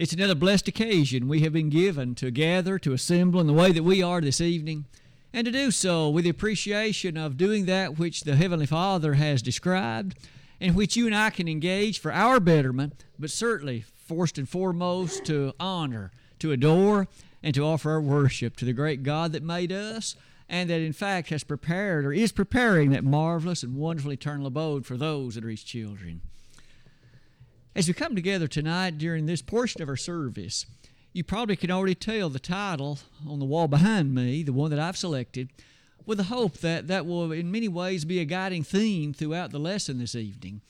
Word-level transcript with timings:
It's 0.00 0.14
another 0.14 0.34
blessed 0.34 0.66
occasion 0.66 1.28
we 1.28 1.42
have 1.42 1.52
been 1.52 1.68
given 1.68 2.14
to 2.14 2.30
gather, 2.30 2.78
to 2.78 2.94
assemble 2.94 3.38
in 3.38 3.46
the 3.46 3.52
way 3.52 3.70
that 3.70 3.82
we 3.82 4.02
are 4.02 4.22
this 4.22 4.40
evening, 4.40 4.86
and 5.30 5.44
to 5.44 5.52
do 5.52 5.70
so 5.70 6.08
with 6.08 6.24
the 6.24 6.30
appreciation 6.30 7.18
of 7.18 7.36
doing 7.36 7.66
that 7.66 7.98
which 7.98 8.22
the 8.22 8.34
Heavenly 8.34 8.64
Father 8.64 9.12
has 9.12 9.42
described, 9.42 10.16
and 10.58 10.74
which 10.74 10.96
you 10.96 11.04
and 11.04 11.14
I 11.14 11.28
can 11.28 11.48
engage 11.48 11.98
for 11.98 12.14
our 12.14 12.40
betterment, 12.40 13.04
but 13.18 13.30
certainly, 13.30 13.84
first 13.94 14.38
and 14.38 14.48
foremost, 14.48 15.26
to 15.26 15.52
honor, 15.60 16.12
to 16.38 16.50
adore, 16.50 17.06
and 17.42 17.54
to 17.54 17.66
offer 17.66 17.90
our 17.90 18.00
worship 18.00 18.56
to 18.56 18.64
the 18.64 18.72
great 18.72 19.02
God 19.02 19.32
that 19.32 19.42
made 19.42 19.70
us, 19.70 20.16
and 20.48 20.70
that 20.70 20.80
in 20.80 20.94
fact 20.94 21.28
has 21.28 21.44
prepared 21.44 22.06
or 22.06 22.12
is 22.14 22.32
preparing 22.32 22.88
that 22.92 23.04
marvelous 23.04 23.62
and 23.62 23.76
wonderful 23.76 24.14
eternal 24.14 24.46
abode 24.46 24.86
for 24.86 24.96
those 24.96 25.34
that 25.34 25.44
are 25.44 25.50
His 25.50 25.62
children. 25.62 26.22
As 27.74 27.86
we 27.86 27.94
come 27.94 28.16
together 28.16 28.48
tonight 28.48 28.98
during 28.98 29.26
this 29.26 29.42
portion 29.42 29.80
of 29.80 29.88
our 29.88 29.96
service, 29.96 30.66
you 31.12 31.22
probably 31.22 31.54
can 31.54 31.70
already 31.70 31.94
tell 31.94 32.28
the 32.28 32.40
title 32.40 32.98
on 33.28 33.38
the 33.38 33.44
wall 33.44 33.68
behind 33.68 34.12
me, 34.12 34.42
the 34.42 34.52
one 34.52 34.70
that 34.70 34.80
I've 34.80 34.96
selected, 34.96 35.50
with 36.04 36.18
the 36.18 36.24
hope 36.24 36.58
that 36.58 36.88
that 36.88 37.06
will 37.06 37.30
in 37.30 37.52
many 37.52 37.68
ways 37.68 38.04
be 38.04 38.18
a 38.18 38.24
guiding 38.24 38.64
theme 38.64 39.12
throughout 39.12 39.52
the 39.52 39.60
lesson 39.60 39.98
this 39.98 40.16
evening. 40.16 40.62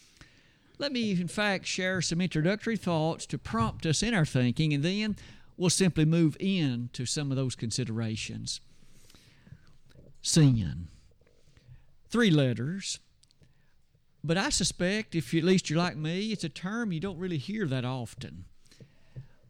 Let 0.78 0.92
me, 0.92 1.12
in 1.12 1.28
fact, 1.28 1.66
share 1.66 2.02
some 2.02 2.20
introductory 2.20 2.76
thoughts 2.76 3.24
to 3.26 3.38
prompt 3.38 3.86
us 3.86 4.02
in 4.02 4.12
our 4.12 4.26
thinking, 4.26 4.74
and 4.74 4.82
then 4.82 5.16
we'll 5.56 5.70
simply 5.70 6.04
move 6.04 6.36
into 6.38 7.06
some 7.06 7.30
of 7.30 7.36
those 7.36 7.54
considerations. 7.54 8.60
Sin. 10.20 10.88
Three 12.10 12.30
letters 12.30 12.98
but 14.22 14.36
I 14.36 14.50
suspect, 14.50 15.14
if 15.14 15.34
at 15.34 15.44
least 15.44 15.70
you're 15.70 15.78
like 15.78 15.96
me, 15.96 16.32
it's 16.32 16.44
a 16.44 16.48
term 16.48 16.92
you 16.92 17.00
don't 17.00 17.18
really 17.18 17.38
hear 17.38 17.66
that 17.66 17.84
often. 17.84 18.44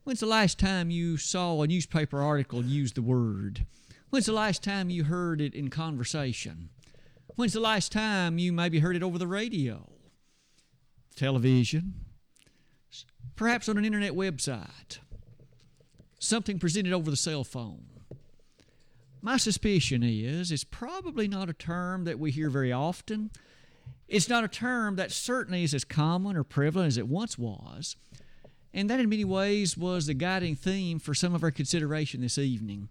When's 0.05 0.21
the 0.21 0.27
last 0.27 0.59
time 0.59 0.91
you 0.91 1.17
saw 1.17 1.61
a 1.61 1.67
newspaper 1.67 2.21
article 2.21 2.65
use 2.65 2.93
the 2.93 3.03
word? 3.03 3.67
When's 4.11 4.27
the 4.27 4.33
last 4.33 4.63
time 4.63 4.91
you 4.91 5.05
heard 5.05 5.41
it 5.41 5.55
in 5.55 5.71
conversation? 5.71 6.71
When's 7.37 7.53
the 7.53 7.61
last 7.61 7.93
time 7.93 8.39
you 8.39 8.53
maybe 8.53 8.81
heard 8.81 8.97
it 8.97 9.03
over 9.03 9.19
the 9.19 9.27
radio, 9.27 9.89
television, 11.17 11.95
perhaps 13.37 13.69
on 13.69 13.79
an 13.79 13.85
internet 13.85 14.13
website, 14.13 14.99
something 16.19 16.59
presented 16.59 16.93
over 16.93 17.11
the 17.11 17.17
cell 17.17 17.45
phone? 17.45 17.87
My 19.23 19.37
suspicion 19.37 20.03
is 20.03 20.51
it's 20.51 20.65
probably 20.65 21.29
not 21.29 21.51
a 21.51 21.55
term 21.55 22.05
that 22.05 22.19
we 22.19 22.31
hear 22.31 22.51
very 22.51 22.73
often 22.73 23.31
it's 24.11 24.29
not 24.29 24.45
a 24.45 24.49
term 24.49 24.97
that 24.97 25.13
certainly 25.13 25.63
is 25.63 25.73
as 25.73 25.85
common 25.85 26.37
or 26.37 26.43
prevalent 26.43 26.89
as 26.89 26.99
it 26.99 27.07
once 27.07 27.39
was. 27.39 27.97
And 28.75 28.91
that, 28.91 29.01
in 29.01 29.09
many 29.09 29.25
ways, 29.25 29.77
was 29.77 30.07
the 30.07 30.15
guiding 30.15 30.57
theme 30.57 30.99
for 30.99 31.15
some 31.15 31.35
of 31.35 31.45
our 31.45 31.51
consideration 31.53 32.21
this 32.21 32.37
evening. 32.37 32.89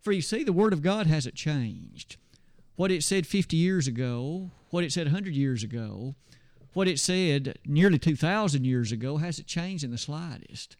For 0.00 0.12
you 0.12 0.20
see, 0.20 0.42
the 0.42 0.52
Word 0.52 0.72
of 0.72 0.82
God 0.82 1.06
hasn't 1.06 1.36
changed. 1.36 2.16
What 2.74 2.90
it 2.90 3.04
said 3.04 3.26
50 3.26 3.56
years 3.56 3.86
ago, 3.86 4.50
what 4.70 4.84
it 4.84 4.92
said 4.92 5.06
100 5.06 5.34
years 5.34 5.62
ago, 5.62 6.14
what 6.72 6.88
it 6.88 6.98
said 6.98 7.58
nearly 7.64 7.98
2,000 7.98 8.64
years 8.64 8.92
ago 8.92 9.16
hasn't 9.16 9.48
changed 9.48 9.84
in 9.84 9.90
the 9.92 9.98
slightest. 9.98 10.76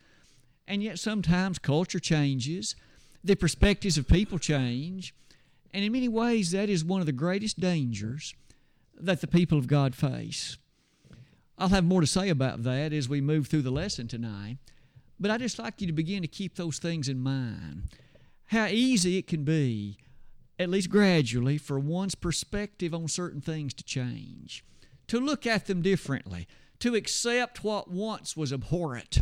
And 0.67 0.83
yet, 0.83 0.99
sometimes 0.99 1.59
culture 1.59 2.01
changes, 2.01 2.75
the 3.23 3.37
perspectives 3.37 3.97
of 3.97 4.09
people 4.09 4.39
change, 4.39 5.15
and 5.73 5.85
in 5.85 5.93
many 5.93 6.09
ways, 6.09 6.51
that 6.51 6.69
is 6.69 6.85
one 6.85 7.01
of 7.01 7.07
the 7.07 7.13
greatest 7.13 7.61
dangers 7.61 8.35
that 9.01 9.21
the 9.21 9.27
people 9.27 9.59
of 9.59 9.67
God 9.67 9.95
face. 9.95 10.59
I'll 11.57 11.69
have 11.69 11.85
more 11.85 12.01
to 12.01 12.07
say 12.07 12.29
about 12.29 12.63
that 12.63 12.93
as 12.93 13.09
we 13.09 13.21
move 13.21 13.49
through 13.49 13.63
the 13.63 13.71
lesson 13.71 14.07
tonight, 14.07 14.59
but 15.19 15.31
I 15.31 15.39
just 15.39 15.59
like 15.59 15.81
you 15.81 15.87
to 15.89 15.93
begin 15.93 16.23
to 16.23 16.29
keep 16.29 16.55
those 16.55 16.79
things 16.79 17.09
in 17.09 17.21
mind. 17.21 17.89
How 18.47 18.67
easy 18.67 19.19
it 19.19 19.27
can 19.27 19.45
be, 19.45 19.99
at 20.59 20.71
least 20.71 20.91
gradually, 20.91 21.59
for 21.59 21.79
one's 21.79 22.15
perspective 22.15 22.95
on 22.95 23.09
certain 23.09 23.41
things 23.41 23.75
to 23.75 23.85
change, 23.85 24.65
to 25.09 25.19
look 25.19 25.47
at 25.47 25.67
them 25.67 25.83
differently, 25.83 26.47
to 26.79 26.95
accept 26.95 27.65
what 27.65 27.91
once 27.91 28.37
was 28.37 28.53
abhorrent, 28.53 29.19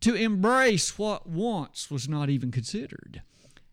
to 0.00 0.14
embrace 0.14 0.98
what 0.98 1.26
once 1.26 1.90
was 1.90 2.08
not 2.08 2.30
even 2.30 2.50
considered. 2.50 3.22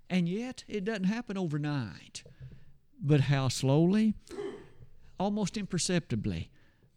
And 0.10 0.28
yet, 0.28 0.64
it 0.68 0.84
doesn't 0.84 1.06
happen 1.06 1.38
overnight. 1.38 2.24
But 3.00 3.22
how 3.22 3.48
slowly 3.48 4.16
almost 5.22 5.58
imperceptibly, 5.58 6.50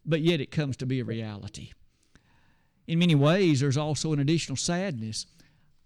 but 0.05 0.21
yet 0.21 0.41
it 0.41 0.51
comes 0.51 0.75
to 0.77 0.85
be 0.85 0.99
a 0.99 1.05
reality. 1.05 1.71
In 2.87 2.99
many 2.99 3.15
ways, 3.15 3.59
there's 3.59 3.77
also 3.77 4.13
an 4.13 4.19
additional 4.19 4.57
sadness. 4.57 5.25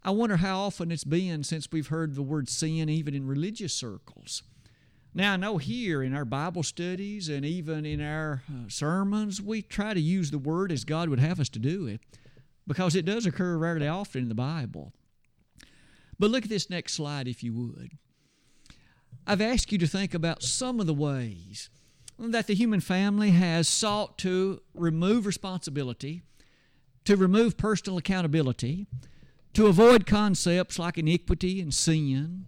I 0.04 0.12
wonder 0.12 0.38
how 0.38 0.60
often 0.60 0.92
it's 0.92 1.04
been 1.04 1.44
since 1.44 1.72
we've 1.72 1.88
heard 1.88 2.16
the 2.16 2.22
word 2.22 2.50
sin 2.50 2.90
even 2.90 3.14
in 3.14 3.28
religious 3.28 3.74
circles. 3.74 4.44
Now, 5.14 5.34
I 5.34 5.38
know 5.38 5.58
here 5.58 6.04
in 6.04 6.14
our 6.14 6.26
Bible 6.26 6.64
studies 6.64 7.30
and 7.30 7.44
even 7.44 7.86
in 7.86 8.00
our 8.00 8.44
uh, 8.48 8.70
sermons, 8.70 9.42
we 9.42 9.62
try 9.62 9.94
to 9.94 10.00
use 10.00 10.32
the 10.32 10.38
word 10.38 10.72
as 10.72 10.86
God 10.86 11.10
would 11.10 11.20
have 11.20 11.40
us 11.40 11.50
to 11.50 11.60
do 11.60 11.88
it 11.88 12.00
because 12.68 12.96
it 12.96 13.06
does 13.06 13.26
occur 13.26 13.58
rarely 13.58 13.88
often 13.88 14.24
in 14.24 14.30
the 14.30 14.36
Bible. 14.36 14.94
But 16.20 16.30
look 16.30 16.44
at 16.44 16.50
this 16.50 16.70
next 16.70 16.94
slide, 16.94 17.28
if 17.28 17.44
you 17.44 17.54
would. 17.54 17.92
I've 19.26 19.42
asked 19.42 19.72
you 19.72 19.78
to 19.80 19.88
think 19.88 20.14
about 20.14 20.44
some 20.44 20.80
of 20.80 20.88
the 20.88 20.94
ways 20.94 21.70
that 22.20 22.48
the 22.48 22.56
human 22.56 22.82
family 22.82 23.32
has 23.32 23.68
sought 23.68 24.18
to 24.20 24.62
remove 24.74 25.26
responsibility, 25.26 26.22
to 27.06 27.16
remove 27.16 27.58
personal 27.58 27.98
accountability, 27.98 28.88
to 29.54 29.68
avoid 29.68 30.06
concepts 30.06 30.78
like 30.78 30.98
iniquity 30.98 31.62
and 31.62 31.74
sin, 31.74 32.46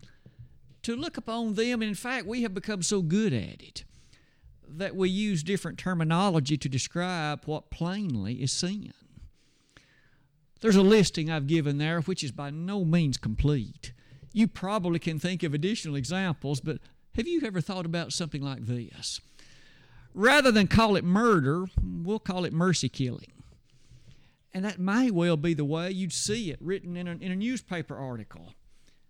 to 0.83 0.95
look 0.95 1.17
upon 1.17 1.53
them. 1.53 1.81
And 1.81 1.89
in 1.89 1.95
fact, 1.95 2.27
we 2.27 2.43
have 2.43 2.53
become 2.53 2.83
so 2.83 3.01
good 3.01 3.33
at 3.33 3.61
it 3.61 3.85
that 4.67 4.95
we 4.95 5.09
use 5.09 5.43
different 5.43 5.77
terminology 5.77 6.57
to 6.57 6.69
describe 6.69 7.41
what 7.45 7.71
plainly 7.71 8.35
is 8.35 8.51
sin. 8.51 8.93
There's 10.61 10.75
a 10.75 10.81
listing 10.81 11.29
I've 11.29 11.47
given 11.47 11.77
there 11.77 12.01
which 12.01 12.23
is 12.23 12.31
by 12.31 12.51
no 12.51 12.85
means 12.85 13.17
complete. 13.17 13.93
You 14.31 14.47
probably 14.47 14.99
can 14.99 15.19
think 15.19 15.43
of 15.43 15.53
additional 15.53 15.95
examples, 15.95 16.61
but 16.61 16.77
have 17.15 17.27
you 17.27 17.41
ever 17.43 17.59
thought 17.59 17.85
about 17.85 18.13
something 18.13 18.41
like 18.41 18.65
this? 18.65 19.19
Rather 20.13 20.51
than 20.51 20.67
call 20.67 20.95
it 20.95 21.03
murder, 21.03 21.65
we'll 21.81 22.19
call 22.19 22.45
it 22.45 22.53
mercy 22.53 22.89
killing. 22.89 23.31
And 24.53 24.65
that 24.65 24.79
may 24.79 25.11
well 25.11 25.37
be 25.37 25.53
the 25.53 25.65
way 25.65 25.91
you'd 25.91 26.11
see 26.11 26.51
it 26.51 26.59
written 26.61 26.97
in 26.97 27.07
a, 27.07 27.11
in 27.11 27.31
a 27.31 27.35
newspaper 27.35 27.95
article. 27.95 28.53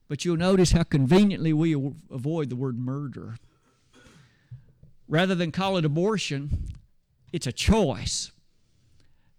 But 0.08 0.24
you'll 0.26 0.38
notice 0.38 0.72
how 0.72 0.84
conveniently 0.84 1.54
we 1.54 1.74
avoid 2.12 2.50
the 2.50 2.56
word 2.56 2.78
murder. 2.78 3.38
Rather 5.08 5.36
than 5.36 5.52
call 5.52 5.78
it 5.78 5.86
abortion, 5.86 6.66
it's 7.34 7.48
a 7.48 7.52
choice. 7.52 8.32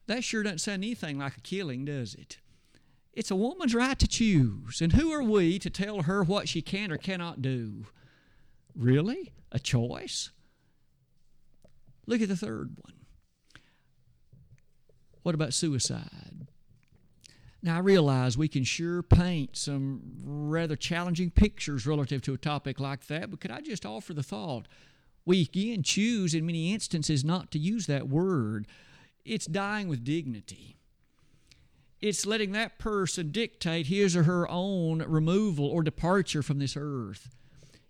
That 0.07 0.25
sure 0.25 0.43
doesn't 0.43 0.59
sound 0.59 0.83
anything 0.83 1.19
like 1.19 1.37
a 1.37 1.41
killing, 1.41 1.85
does 1.85 2.15
it? 2.15 2.39
It's 3.13 3.31
a 3.31 3.37
woman's 3.37 3.75
right 3.75 3.99
to 3.99 4.09
choose. 4.09 4.81
And 4.81 4.95
who 4.95 5.13
are 5.13 5.23
we 5.23 5.59
to 5.59 5.71
tell 5.71 6.03
her 6.03 6.23
what 6.25 6.49
she 6.49 6.63
can 6.63 6.91
or 6.91 6.97
cannot 6.97 7.43
do? 7.43 7.87
Really? 8.75 9.33
A 9.53 9.59
choice? 9.59 10.31
Look 12.07 12.21
at 12.21 12.29
the 12.29 12.37
third 12.37 12.77
one. 12.77 12.95
What 15.23 15.35
about 15.35 15.55
suicide? 15.55 16.49
Now, 17.63 17.77
I 17.77 17.81
realize 17.81 18.37
we 18.37 18.49
can 18.49 18.65
sure 18.65 19.03
paint 19.03 19.57
some 19.57 20.01
rather 20.25 20.75
challenging 20.75 21.31
pictures 21.31 21.87
relative 21.87 22.21
to 22.23 22.35
a 22.35 22.39
topic 22.39 22.81
like 22.81 23.07
that, 23.07 23.31
but 23.31 23.41
could 23.41 23.53
I 23.53 23.61
just 23.61 23.87
offer 23.87 24.13
the 24.13 24.25
thought? 24.25 24.67
We 25.25 25.43
again 25.43 25.85
choose 25.85 26.35
in 26.35 26.45
many 26.45 26.73
instances 26.73 27.25
not 27.25 27.53
to 27.53 27.61
use 27.61 27.87
that 27.87 28.09
word. 28.09 28.67
It's 29.25 29.47
dying 29.47 29.87
with 29.87 30.03
dignity. 30.03 30.77
It's 32.01 32.27
letting 32.27 32.51
that 32.53 32.81
person 32.81 33.31
dictate 33.31 33.87
his 33.87 34.17
or 34.17 34.25
her 34.25 34.49
own 34.51 34.99
removal 35.03 35.67
or 35.67 35.85
departure 35.85 36.43
from 36.43 36.59
this 36.59 36.77
earth. 36.77 37.31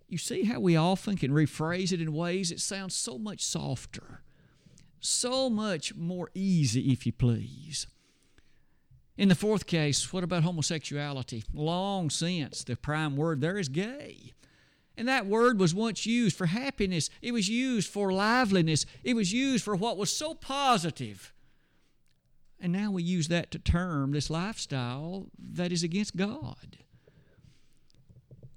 You 0.07 0.17
see 0.17 0.43
how 0.43 0.59
we 0.59 0.75
often 0.75 1.17
can 1.17 1.31
rephrase 1.31 1.91
it 1.91 2.01
in 2.01 2.13
ways 2.13 2.49
that 2.49 2.59
sound 2.59 2.91
so 2.91 3.17
much 3.17 3.43
softer, 3.43 4.21
so 4.99 5.49
much 5.49 5.95
more 5.95 6.29
easy, 6.33 6.91
if 6.91 7.05
you 7.05 7.11
please. 7.11 7.87
In 9.17 9.29
the 9.29 9.35
fourth 9.35 9.67
case, 9.67 10.11
what 10.11 10.23
about 10.23 10.43
homosexuality? 10.43 11.43
Long 11.53 12.09
since 12.09 12.63
the 12.63 12.75
prime 12.75 13.15
word 13.15 13.41
there 13.41 13.57
is 13.57 13.69
gay. 13.69 14.33
And 14.97 15.07
that 15.07 15.25
word 15.25 15.59
was 15.59 15.73
once 15.73 16.05
used 16.05 16.35
for 16.35 16.47
happiness, 16.47 17.09
it 17.21 17.31
was 17.31 17.49
used 17.49 17.89
for 17.89 18.13
liveliness, 18.13 18.85
it 19.03 19.15
was 19.15 19.33
used 19.33 19.63
for 19.63 19.75
what 19.75 19.97
was 19.97 20.15
so 20.15 20.35
positive. 20.35 21.33
And 22.59 22.71
now 22.71 22.91
we 22.91 23.03
use 23.03 23.27
that 23.27 23.51
to 23.51 23.59
term 23.59 24.11
this 24.11 24.29
lifestyle 24.29 25.27
that 25.37 25.71
is 25.71 25.83
against 25.83 26.15
God. 26.15 26.77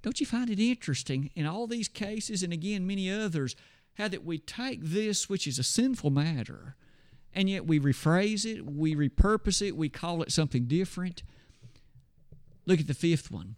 Don't 0.07 0.21
you 0.21 0.27
find 0.27 0.49
it 0.49 0.61
interesting 0.61 1.31
in 1.35 1.47
all 1.47 1.67
these 1.67 1.89
cases, 1.89 2.45
and 2.45 2.53
again, 2.53 2.87
many 2.87 3.11
others, 3.11 3.57
how 3.95 4.07
that 4.07 4.25
we 4.25 4.39
take 4.39 4.79
this, 4.81 5.29
which 5.29 5.49
is 5.49 5.59
a 5.59 5.65
sinful 5.65 6.11
matter, 6.11 6.77
and 7.35 7.51
yet 7.51 7.67
we 7.67 7.81
rephrase 7.81 8.47
it, 8.47 8.65
we 8.65 8.95
repurpose 8.95 9.61
it, 9.61 9.77
we 9.77 9.89
call 9.89 10.23
it 10.23 10.31
something 10.31 10.67
different. 10.67 11.25
Look 12.67 12.79
at 12.79 12.87
the 12.87 12.95
fifth 12.95 13.33
one. 13.33 13.57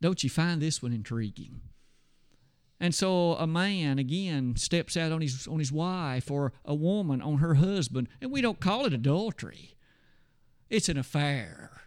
Don't 0.00 0.22
you 0.22 0.30
find 0.30 0.62
this 0.62 0.80
one 0.80 0.92
intriguing? 0.92 1.60
And 2.78 2.94
so 2.94 3.32
a 3.32 3.48
man 3.48 3.98
again 3.98 4.54
steps 4.54 4.96
out 4.96 5.10
on 5.10 5.22
his 5.22 5.48
on 5.48 5.58
his 5.58 5.72
wife 5.72 6.30
or 6.30 6.52
a 6.64 6.74
woman 6.76 7.20
on 7.20 7.38
her 7.38 7.54
husband, 7.54 8.06
and 8.20 8.30
we 8.30 8.40
don't 8.40 8.60
call 8.60 8.86
it 8.86 8.92
adultery. 8.92 9.74
It's 10.70 10.88
an 10.88 10.98
affair. 10.98 11.83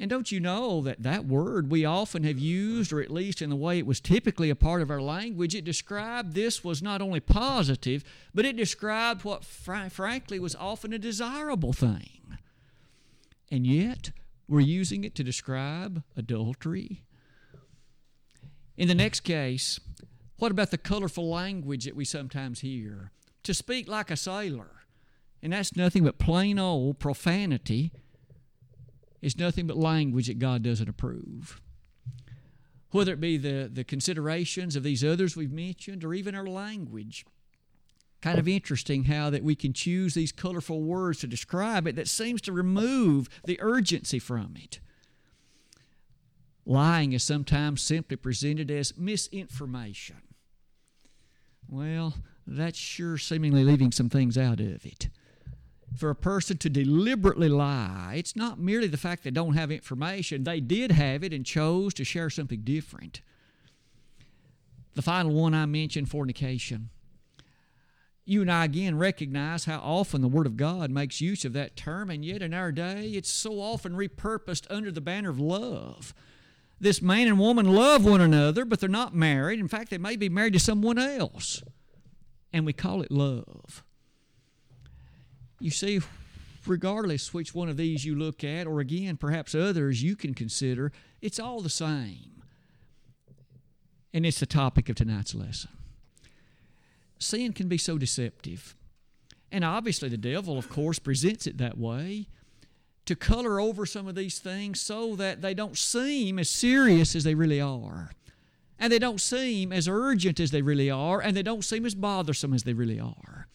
And 0.00 0.08
don't 0.08 0.30
you 0.30 0.38
know 0.38 0.80
that 0.82 1.02
that 1.02 1.24
word 1.24 1.72
we 1.72 1.84
often 1.84 2.22
have 2.22 2.38
used, 2.38 2.92
or 2.92 3.00
at 3.00 3.10
least 3.10 3.42
in 3.42 3.50
the 3.50 3.56
way 3.56 3.78
it 3.78 3.86
was 3.86 4.00
typically 4.00 4.48
a 4.48 4.54
part 4.54 4.80
of 4.80 4.90
our 4.90 5.02
language, 5.02 5.56
it 5.56 5.64
described 5.64 6.34
this 6.34 6.62
was 6.62 6.80
not 6.80 7.02
only 7.02 7.18
positive, 7.18 8.04
but 8.32 8.44
it 8.44 8.56
described 8.56 9.24
what 9.24 9.44
fr- 9.44 9.88
frankly 9.90 10.38
was 10.38 10.54
often 10.54 10.92
a 10.92 10.98
desirable 10.98 11.72
thing. 11.72 12.38
And 13.50 13.66
yet, 13.66 14.12
we're 14.46 14.60
using 14.60 15.02
it 15.02 15.16
to 15.16 15.24
describe 15.24 16.04
adultery. 16.16 17.02
In 18.76 18.86
the 18.86 18.94
next 18.94 19.20
case, 19.20 19.80
what 20.38 20.52
about 20.52 20.70
the 20.70 20.78
colorful 20.78 21.28
language 21.28 21.86
that 21.86 21.96
we 21.96 22.04
sometimes 22.04 22.60
hear? 22.60 23.10
To 23.42 23.52
speak 23.52 23.88
like 23.88 24.12
a 24.12 24.16
sailor. 24.16 24.70
And 25.42 25.52
that's 25.52 25.74
nothing 25.74 26.04
but 26.04 26.18
plain 26.18 26.58
old 26.58 27.00
profanity 27.00 27.92
is 29.20 29.38
nothing 29.38 29.66
but 29.66 29.76
language 29.76 30.28
that 30.28 30.38
God 30.38 30.62
doesn't 30.62 30.88
approve. 30.88 31.60
Whether 32.90 33.12
it 33.12 33.20
be 33.20 33.36
the, 33.36 33.68
the 33.72 33.84
considerations 33.84 34.76
of 34.76 34.82
these 34.82 35.04
others 35.04 35.36
we've 35.36 35.52
mentioned 35.52 36.04
or 36.04 36.14
even 36.14 36.34
our 36.34 36.46
language. 36.46 37.26
Kind 38.20 38.38
of 38.38 38.48
interesting 38.48 39.04
how 39.04 39.30
that 39.30 39.44
we 39.44 39.54
can 39.54 39.72
choose 39.72 40.14
these 40.14 40.32
colorful 40.32 40.82
words 40.82 41.20
to 41.20 41.26
describe 41.26 41.86
it 41.86 41.96
that 41.96 42.08
seems 42.08 42.40
to 42.42 42.52
remove 42.52 43.28
the 43.44 43.60
urgency 43.60 44.18
from 44.18 44.54
it. 44.56 44.80
Lying 46.64 47.12
is 47.12 47.22
sometimes 47.22 47.80
simply 47.80 48.16
presented 48.16 48.70
as 48.70 48.96
misinformation. 48.96 50.22
Well, 51.68 52.14
that's 52.46 52.78
sure 52.78 53.18
seemingly 53.18 53.62
leaving 53.62 53.92
some 53.92 54.08
things 54.08 54.36
out 54.36 54.60
of 54.60 54.84
it 54.84 55.08
for 55.96 56.10
a 56.10 56.14
person 56.14 56.58
to 56.58 56.70
deliberately 56.70 57.48
lie, 57.48 58.14
it's 58.16 58.36
not 58.36 58.58
merely 58.58 58.86
the 58.86 58.96
fact 58.96 59.24
they 59.24 59.30
don't 59.30 59.54
have 59.54 59.70
information, 59.70 60.44
they 60.44 60.60
did 60.60 60.92
have 60.92 61.24
it 61.24 61.32
and 61.32 61.44
chose 61.44 61.94
to 61.94 62.04
share 62.04 62.30
something 62.30 62.60
different. 62.60 63.20
The 64.94 65.02
final 65.02 65.32
one 65.32 65.54
I 65.54 65.66
mentioned, 65.66 66.10
fornication. 66.10 66.90
You 68.24 68.42
and 68.42 68.50
I 68.52 68.66
again 68.66 68.98
recognize 68.98 69.64
how 69.64 69.78
often 69.78 70.20
the 70.20 70.28
Word 70.28 70.46
of 70.46 70.56
God 70.56 70.90
makes 70.90 71.20
use 71.20 71.44
of 71.46 71.54
that 71.54 71.76
term, 71.76 72.10
and 72.10 72.24
yet 72.24 72.42
in 72.42 72.52
our 72.52 72.70
day 72.72 73.12
it's 73.12 73.30
so 73.30 73.60
often 73.60 73.94
repurposed 73.94 74.66
under 74.68 74.90
the 74.90 75.00
banner 75.00 75.30
of 75.30 75.40
love. 75.40 76.12
This 76.80 77.00
man 77.00 77.26
and 77.26 77.38
woman 77.38 77.72
love 77.72 78.04
one 78.04 78.20
another, 78.20 78.64
but 78.64 78.80
they're 78.80 78.88
not 78.88 79.14
married. 79.14 79.58
In 79.58 79.68
fact, 79.68 79.90
they 79.90 79.98
may 79.98 80.16
be 80.16 80.28
married 80.28 80.52
to 80.52 80.60
someone 80.60 80.98
else. 80.98 81.62
And 82.52 82.66
we 82.66 82.72
call 82.72 83.02
it 83.02 83.10
love. 83.10 83.82
You 85.60 85.70
see, 85.70 86.00
regardless 86.66 87.34
which 87.34 87.54
one 87.54 87.68
of 87.68 87.76
these 87.76 88.04
you 88.04 88.14
look 88.14 88.44
at, 88.44 88.66
or 88.66 88.80
again, 88.80 89.16
perhaps 89.16 89.54
others 89.54 90.02
you 90.02 90.16
can 90.16 90.34
consider, 90.34 90.92
it's 91.20 91.40
all 91.40 91.60
the 91.60 91.70
same. 91.70 92.42
And 94.14 94.24
it's 94.24 94.40
the 94.40 94.46
topic 94.46 94.88
of 94.88 94.96
tonight's 94.96 95.34
lesson. 95.34 95.70
Sin 97.18 97.52
can 97.52 97.68
be 97.68 97.78
so 97.78 97.98
deceptive. 97.98 98.76
And 99.50 99.64
obviously, 99.64 100.08
the 100.08 100.16
devil, 100.16 100.58
of 100.58 100.68
course, 100.68 100.98
presents 100.98 101.46
it 101.46 101.58
that 101.58 101.78
way 101.78 102.28
to 103.06 103.16
color 103.16 103.58
over 103.58 103.86
some 103.86 104.06
of 104.06 104.14
these 104.14 104.38
things 104.38 104.80
so 104.80 105.16
that 105.16 105.40
they 105.40 105.54
don't 105.54 105.78
seem 105.78 106.38
as 106.38 106.50
serious 106.50 107.16
as 107.16 107.24
they 107.24 107.34
really 107.34 107.60
are. 107.60 108.10
And 108.78 108.92
they 108.92 108.98
don't 108.98 109.20
seem 109.20 109.72
as 109.72 109.88
urgent 109.88 110.38
as 110.38 110.50
they 110.50 110.62
really 110.62 110.90
are, 110.90 111.20
and 111.20 111.36
they 111.36 111.42
don't 111.42 111.64
seem 111.64 111.84
as 111.84 111.94
bothersome 111.94 112.54
as 112.54 112.62
they 112.62 112.74
really 112.74 113.00
are. 113.00 113.48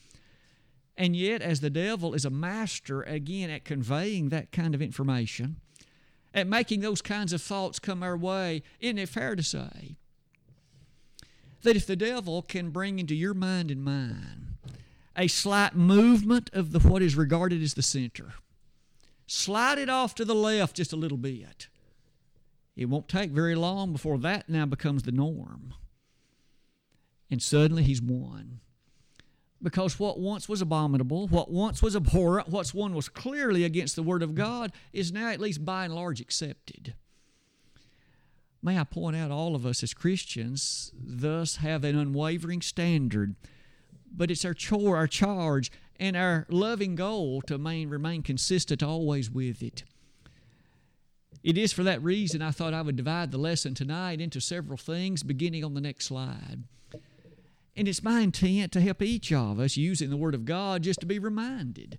And 0.96 1.16
yet, 1.16 1.42
as 1.42 1.60
the 1.60 1.70
devil 1.70 2.14
is 2.14 2.26
a 2.26 2.30
master, 2.30 3.02
again, 3.02 3.50
at 3.50 3.66
conveying 3.66 4.30
that 4.30 4.52
kind 4.52 4.76
of 4.76 4.82
information, 4.82 5.58
at 6.34 6.48
making 6.48 6.82
those 6.82 7.02
kinds 7.02 7.34
of 7.34 7.42
thoughts 7.42 7.80
come 7.80 8.04
our 8.04 8.18
way, 8.18 8.62
isn't 8.80 8.98
it 8.98 9.10
fair 9.10 9.36
to 9.36 9.44
say 9.44 9.98
that 11.64 11.76
if 11.76 11.88
the 11.88 11.96
devil 11.96 12.42
can 12.42 12.70
bring 12.70 13.00
into 13.00 13.16
your 13.16 13.34
mind 13.34 13.72
and 13.72 13.84
mine 13.84 14.58
a 15.16 15.28
slight 15.28 15.76
movement 15.76 16.50
of 16.54 16.72
the, 16.72 16.80
what 16.80 17.02
is 17.02 17.16
regarded 17.16 17.62
as 17.64 17.74
the 17.74 17.82
center, 17.82 18.34
slide 19.26 19.78
it 19.78 19.90
off 19.90 20.14
to 20.16 20.26
the 20.26 20.36
left 20.36 20.76
just 20.76 20.94
a 20.94 20.98
little 20.98 21.18
bit, 21.18 21.68
it 22.76 22.86
won't 22.86 23.08
take 23.08 23.32
very 23.32 23.56
long 23.56 23.92
before 23.92 24.18
that 24.18 24.50
now 24.50 24.66
becomes 24.66 25.04
the 25.04 25.12
norm. 25.12 25.74
And 27.30 27.42
suddenly 27.42 27.84
he's 27.84 28.02
won 28.02 28.60
because 29.64 29.98
what 29.98 30.20
once 30.20 30.50
was 30.50 30.62
abominable, 30.62 31.28
what 31.30 31.50
once 31.50 31.82
was 31.82 31.96
abhorrent, 31.96 32.50
what 32.50 32.68
one 32.74 32.94
was 32.94 33.08
clearly 33.08 33.64
against 33.64 33.96
the 33.96 34.04
Word 34.04 34.22
of 34.22 34.36
God, 34.36 34.74
is 34.92 35.14
now 35.14 35.30
at 35.30 35.40
least 35.40 35.64
by 35.64 35.86
and 35.86 35.96
large 35.96 36.20
accepted. 36.20 36.94
May 38.62 38.78
I 38.78 38.84
point 38.84 39.16
out, 39.16 39.32
all 39.32 39.56
of 39.56 39.66
us 39.66 39.82
as 39.82 39.94
Christians 39.94 40.92
thus 40.94 41.58
have 41.58 41.84
an 41.84 41.98
unwavering 41.98 42.62
standard, 42.62 43.36
but 44.14 44.30
it's 44.30 44.46
our 44.46 44.54
chore, 44.54 44.98
our 44.98 45.08
charge, 45.08 45.72
and 46.00 46.18
our 46.18 46.46
loving 46.50 46.96
goal 46.96 47.42
to 47.44 47.56
remain, 47.56 47.90
remain 47.90 48.22
consistent 48.22 48.84
always 48.84 49.32
with 49.32 49.64
it. 49.64 49.84
It 51.42 51.58
is 51.58 51.74
for 51.74 51.84
that 51.84 52.04
reason 52.04 52.42
I 52.42 52.52
thought 52.52 52.74
I 52.74 52.82
would 52.82 52.96
divide 52.96 53.32
the 53.32 53.38
lesson 53.38 53.74
tonight 53.74 54.22
into 54.22 54.40
several 54.40 54.78
things, 54.78 55.24
beginning 55.24 55.64
on 55.64 55.74
the 55.74 55.82
next 55.82 56.06
slide. 56.06 56.64
And 57.76 57.88
it's 57.88 58.04
my 58.04 58.22
intent 58.22 58.72
to 58.74 58.82
help 58.82 59.02
each 59.02 59.32
of 59.32 59.60
us 59.60 59.78
using 59.78 60.10
the 60.10 60.18
Word 60.18 60.36
of 60.36 60.46
God 60.46 60.84
just 60.84 61.00
to 61.00 61.06
be 61.06 61.20
reminded 61.20 61.98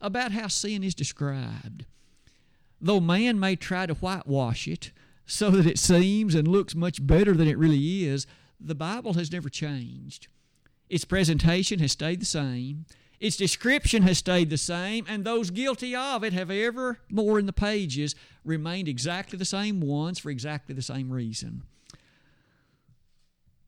about 0.00 0.32
how 0.32 0.46
sin 0.46 0.84
is 0.84 0.94
described. 0.94 1.84
Though 2.80 3.00
man 3.00 3.40
may 3.40 3.56
try 3.56 3.86
to 3.86 3.94
whitewash 3.94 4.68
it 4.68 4.92
so 5.26 5.50
that 5.50 5.66
it 5.66 5.78
seems 5.78 6.34
and 6.34 6.46
looks 6.46 6.74
much 6.74 7.04
better 7.04 7.32
than 7.32 7.48
it 7.48 7.58
really 7.58 8.04
is, 8.04 8.26
the 8.60 8.74
Bible 8.74 9.14
has 9.14 9.32
never 9.32 9.48
changed. 9.48 10.28
Its 10.88 11.04
presentation 11.04 11.80
has 11.80 11.92
stayed 11.92 12.20
the 12.20 12.26
same. 12.26 12.86
Its 13.18 13.36
description 13.36 14.02
has 14.02 14.18
stayed 14.18 14.50
the 14.50 14.58
same, 14.58 15.04
and 15.08 15.24
those 15.24 15.50
guilty 15.50 15.96
of 15.96 16.22
it 16.22 16.32
have 16.32 16.50
ever 16.50 17.00
more 17.10 17.38
in 17.38 17.46
the 17.46 17.52
pages 17.52 18.14
remained 18.44 18.86
exactly 18.86 19.38
the 19.38 19.44
same 19.44 19.80
ones 19.80 20.18
for 20.18 20.30
exactly 20.30 20.74
the 20.74 20.82
same 20.82 21.10
reason. 21.10 21.62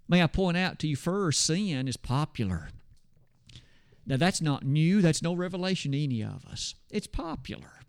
May 0.08 0.22
I 0.22 0.26
point 0.26 0.56
out 0.56 0.78
to 0.80 0.88
you 0.88 0.96
first, 0.96 1.44
sin 1.44 1.86
is 1.86 1.96
popular. 1.96 2.70
Now, 4.06 4.16
that's 4.16 4.40
not 4.40 4.64
new, 4.64 5.02
that's 5.02 5.22
no 5.22 5.34
revelation 5.34 5.92
to 5.92 6.02
any 6.02 6.22
of 6.22 6.46
us. 6.46 6.74
It's 6.90 7.06
popular. 7.06 7.80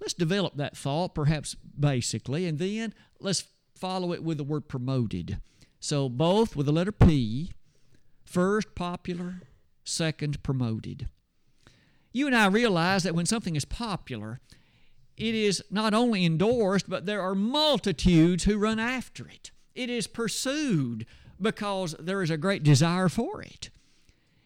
Let's 0.00 0.14
develop 0.14 0.56
that 0.56 0.76
thought, 0.76 1.14
perhaps 1.14 1.54
basically, 1.78 2.46
and 2.46 2.58
then 2.58 2.94
let's 3.20 3.44
follow 3.76 4.12
it 4.12 4.24
with 4.24 4.38
the 4.38 4.44
word 4.44 4.68
promoted. 4.68 5.38
So, 5.78 6.08
both 6.08 6.56
with 6.56 6.66
the 6.66 6.72
letter 6.72 6.92
P 6.92 7.52
first, 8.24 8.74
popular, 8.74 9.42
second, 9.84 10.42
promoted. 10.42 11.08
You 12.12 12.26
and 12.26 12.34
I 12.34 12.46
realize 12.46 13.04
that 13.04 13.14
when 13.14 13.26
something 13.26 13.54
is 13.54 13.64
popular, 13.64 14.40
it 15.16 15.34
is 15.34 15.62
not 15.70 15.94
only 15.94 16.24
endorsed, 16.24 16.90
but 16.90 17.06
there 17.06 17.22
are 17.22 17.34
multitudes 17.34 18.44
who 18.44 18.58
run 18.58 18.80
after 18.80 19.28
it. 19.28 19.52
It 19.74 19.90
is 19.90 20.06
pursued 20.06 21.06
because 21.40 21.94
there 21.98 22.22
is 22.22 22.30
a 22.30 22.36
great 22.36 22.62
desire 22.62 23.08
for 23.08 23.42
it. 23.42 23.70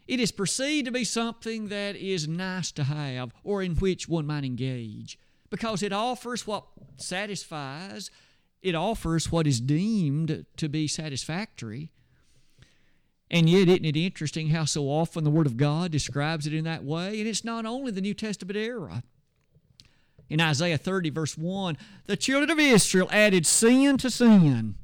It 0.07 0.21
is 0.21 0.33
perceived 0.33 0.87
to 0.87 0.93
be 0.93 1.05
something 1.05 1.69
that 1.69 1.95
is 1.95 2.27
nice 2.27 2.73
to 2.73 2.85
have 2.85 3.33
or 3.45 3.63
in 3.63 3.75
which 3.75 4.09
one 4.09 4.27
might 4.27 4.45
engage 4.45 5.19
because 5.51 5.83
it 5.83 5.93
offers 5.93 6.47
what 6.47 6.65
satisfies, 6.97 8.11
it 8.63 8.75
offers 8.75 9.31
what 9.31 9.47
is 9.47 9.61
deemed 9.61 10.47
to 10.57 10.69
be 10.69 10.89
satisfactory. 10.89 11.91
And 13.31 13.49
yet, 13.49 13.69
isn't 13.69 13.85
it 13.85 13.97
interesting 13.97 14.49
how 14.49 14.65
so 14.65 14.85
often 14.85 15.25
the 15.25 15.31
Word 15.31 15.47
of 15.47 15.59
God 15.59 15.91
describes 15.91 16.47
it 16.47 16.55
in 16.55 16.65
that 16.65 16.85
way? 16.85 17.19
And 17.19 17.29
it's 17.29 17.45
not 17.45 17.67
only 17.67 17.93
the 17.93 18.01
New 18.01 18.15
Testament 18.15 18.57
era. 18.57 19.03
In 20.31 20.41
Isaiah 20.41 20.79
30, 20.79 21.11
verse 21.11 21.37
1, 21.37 21.77
the 22.07 22.17
children 22.17 22.51
of 22.51 22.59
Israel 22.59 23.09
added 23.13 23.47
sin 23.47 23.99
to 23.99 24.11
sin. 24.11 24.77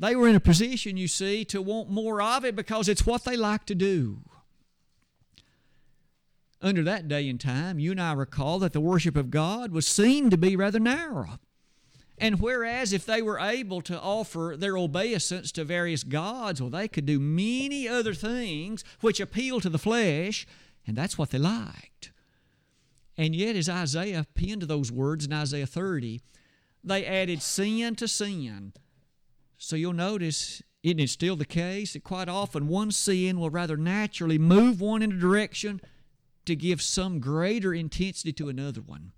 They 0.00 0.16
were 0.16 0.28
in 0.28 0.34
a 0.34 0.40
position, 0.40 0.96
you 0.96 1.06
see, 1.06 1.44
to 1.44 1.60
want 1.60 1.90
more 1.90 2.22
of 2.22 2.42
it 2.46 2.56
because 2.56 2.88
it's 2.88 3.04
what 3.04 3.24
they 3.24 3.36
like 3.36 3.66
to 3.66 3.74
do. 3.74 4.22
Under 6.62 6.82
that 6.82 7.06
day 7.06 7.28
and 7.28 7.38
time, 7.38 7.78
you 7.78 7.90
and 7.90 8.00
I 8.00 8.14
recall 8.14 8.58
that 8.60 8.72
the 8.72 8.80
worship 8.80 9.14
of 9.14 9.30
God 9.30 9.72
was 9.72 9.86
seen 9.86 10.30
to 10.30 10.38
be 10.38 10.56
rather 10.56 10.80
narrow. 10.80 11.38
And 12.16 12.40
whereas 12.40 12.94
if 12.94 13.04
they 13.04 13.20
were 13.20 13.38
able 13.38 13.82
to 13.82 14.00
offer 14.00 14.54
their 14.56 14.76
obeisance 14.78 15.52
to 15.52 15.64
various 15.64 16.02
gods, 16.02 16.62
well, 16.62 16.70
they 16.70 16.88
could 16.88 17.04
do 17.04 17.20
many 17.20 17.86
other 17.86 18.14
things 18.14 18.84
which 19.02 19.20
appeal 19.20 19.60
to 19.60 19.68
the 19.68 19.78
flesh, 19.78 20.46
and 20.86 20.96
that's 20.96 21.18
what 21.18 21.30
they 21.30 21.38
liked. 21.38 22.10
And 23.18 23.36
yet, 23.36 23.54
as 23.54 23.68
Isaiah 23.68 24.26
penned 24.34 24.62
those 24.62 24.90
words 24.90 25.26
in 25.26 25.32
Isaiah 25.34 25.66
30, 25.66 26.22
they 26.82 27.04
added 27.04 27.42
sin 27.42 27.96
to 27.96 28.08
sin. 28.08 28.72
So 29.62 29.76
you'll 29.76 29.92
notice, 29.92 30.62
isn't 30.82 31.00
it 31.00 31.10
still 31.10 31.36
the 31.36 31.44
case 31.44 31.92
that 31.92 32.02
quite 32.02 32.30
often 32.30 32.66
one 32.66 32.90
sin 32.90 33.38
will 33.38 33.50
rather 33.50 33.76
naturally 33.76 34.38
move 34.38 34.80
one 34.80 35.02
in 35.02 35.12
a 35.12 35.18
direction 35.18 35.82
to 36.46 36.56
give 36.56 36.80
some 36.80 37.20
greater 37.20 37.74
intensity 37.74 38.32
to 38.32 38.48
another 38.48 38.80
one? 38.80 39.12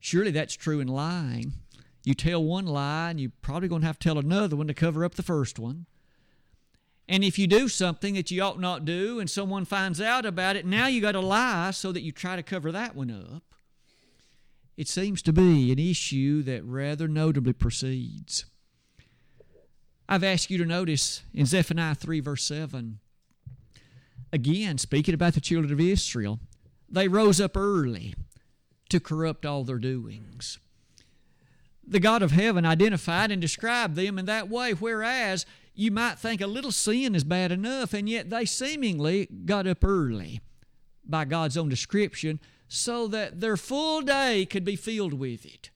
Surely 0.00 0.30
that's 0.30 0.54
true 0.54 0.80
in 0.80 0.88
lying. 0.88 1.52
You 2.04 2.14
tell 2.14 2.42
one 2.42 2.64
lie, 2.64 3.10
and 3.10 3.20
you're 3.20 3.32
probably 3.42 3.68
going 3.68 3.82
to 3.82 3.86
have 3.86 3.98
to 3.98 4.08
tell 4.08 4.18
another 4.18 4.56
one 4.56 4.66
to 4.68 4.74
cover 4.74 5.04
up 5.04 5.16
the 5.16 5.22
first 5.22 5.58
one. 5.58 5.84
And 7.06 7.22
if 7.22 7.38
you 7.38 7.46
do 7.46 7.68
something 7.68 8.14
that 8.14 8.30
you 8.30 8.40
ought 8.40 8.58
not 8.58 8.86
do 8.86 9.20
and 9.20 9.28
someone 9.28 9.66
finds 9.66 10.00
out 10.00 10.24
about 10.24 10.56
it, 10.56 10.64
now 10.64 10.86
you 10.86 11.02
got 11.02 11.12
to 11.12 11.20
lie 11.20 11.70
so 11.72 11.92
that 11.92 12.00
you 12.00 12.12
try 12.12 12.34
to 12.34 12.42
cover 12.42 12.72
that 12.72 12.96
one 12.96 13.10
up. 13.10 13.42
It 14.78 14.88
seems 14.88 15.20
to 15.22 15.34
be 15.34 15.70
an 15.70 15.78
issue 15.78 16.42
that 16.44 16.64
rather 16.64 17.06
notably 17.06 17.52
proceeds. 17.52 18.46
I've 20.08 20.24
asked 20.24 20.50
you 20.50 20.58
to 20.58 20.64
notice 20.64 21.22
in 21.34 21.46
Zephaniah 21.46 21.94
3, 21.94 22.20
verse 22.20 22.44
7, 22.44 23.00
again, 24.32 24.78
speaking 24.78 25.14
about 25.14 25.34
the 25.34 25.40
children 25.40 25.72
of 25.72 25.80
Israel, 25.80 26.38
they 26.88 27.08
rose 27.08 27.40
up 27.40 27.56
early 27.56 28.14
to 28.88 29.00
corrupt 29.00 29.44
all 29.44 29.64
their 29.64 29.78
doings. 29.78 30.58
The 31.84 32.00
God 32.00 32.22
of 32.22 32.32
heaven 32.32 32.64
identified 32.64 33.30
and 33.30 33.40
described 33.40 33.96
them 33.96 34.18
in 34.18 34.26
that 34.26 34.48
way, 34.48 34.72
whereas 34.72 35.44
you 35.74 35.90
might 35.90 36.18
think 36.18 36.40
a 36.40 36.46
little 36.46 36.72
sin 36.72 37.14
is 37.14 37.24
bad 37.24 37.50
enough, 37.50 37.92
and 37.92 38.08
yet 38.08 38.30
they 38.30 38.44
seemingly 38.44 39.26
got 39.44 39.66
up 39.66 39.84
early 39.84 40.40
by 41.04 41.24
God's 41.24 41.56
own 41.56 41.68
description 41.68 42.40
so 42.68 43.06
that 43.08 43.40
their 43.40 43.56
full 43.56 44.02
day 44.02 44.46
could 44.46 44.64
be 44.64 44.76
filled 44.76 45.14
with 45.14 45.44
it. 45.44 45.70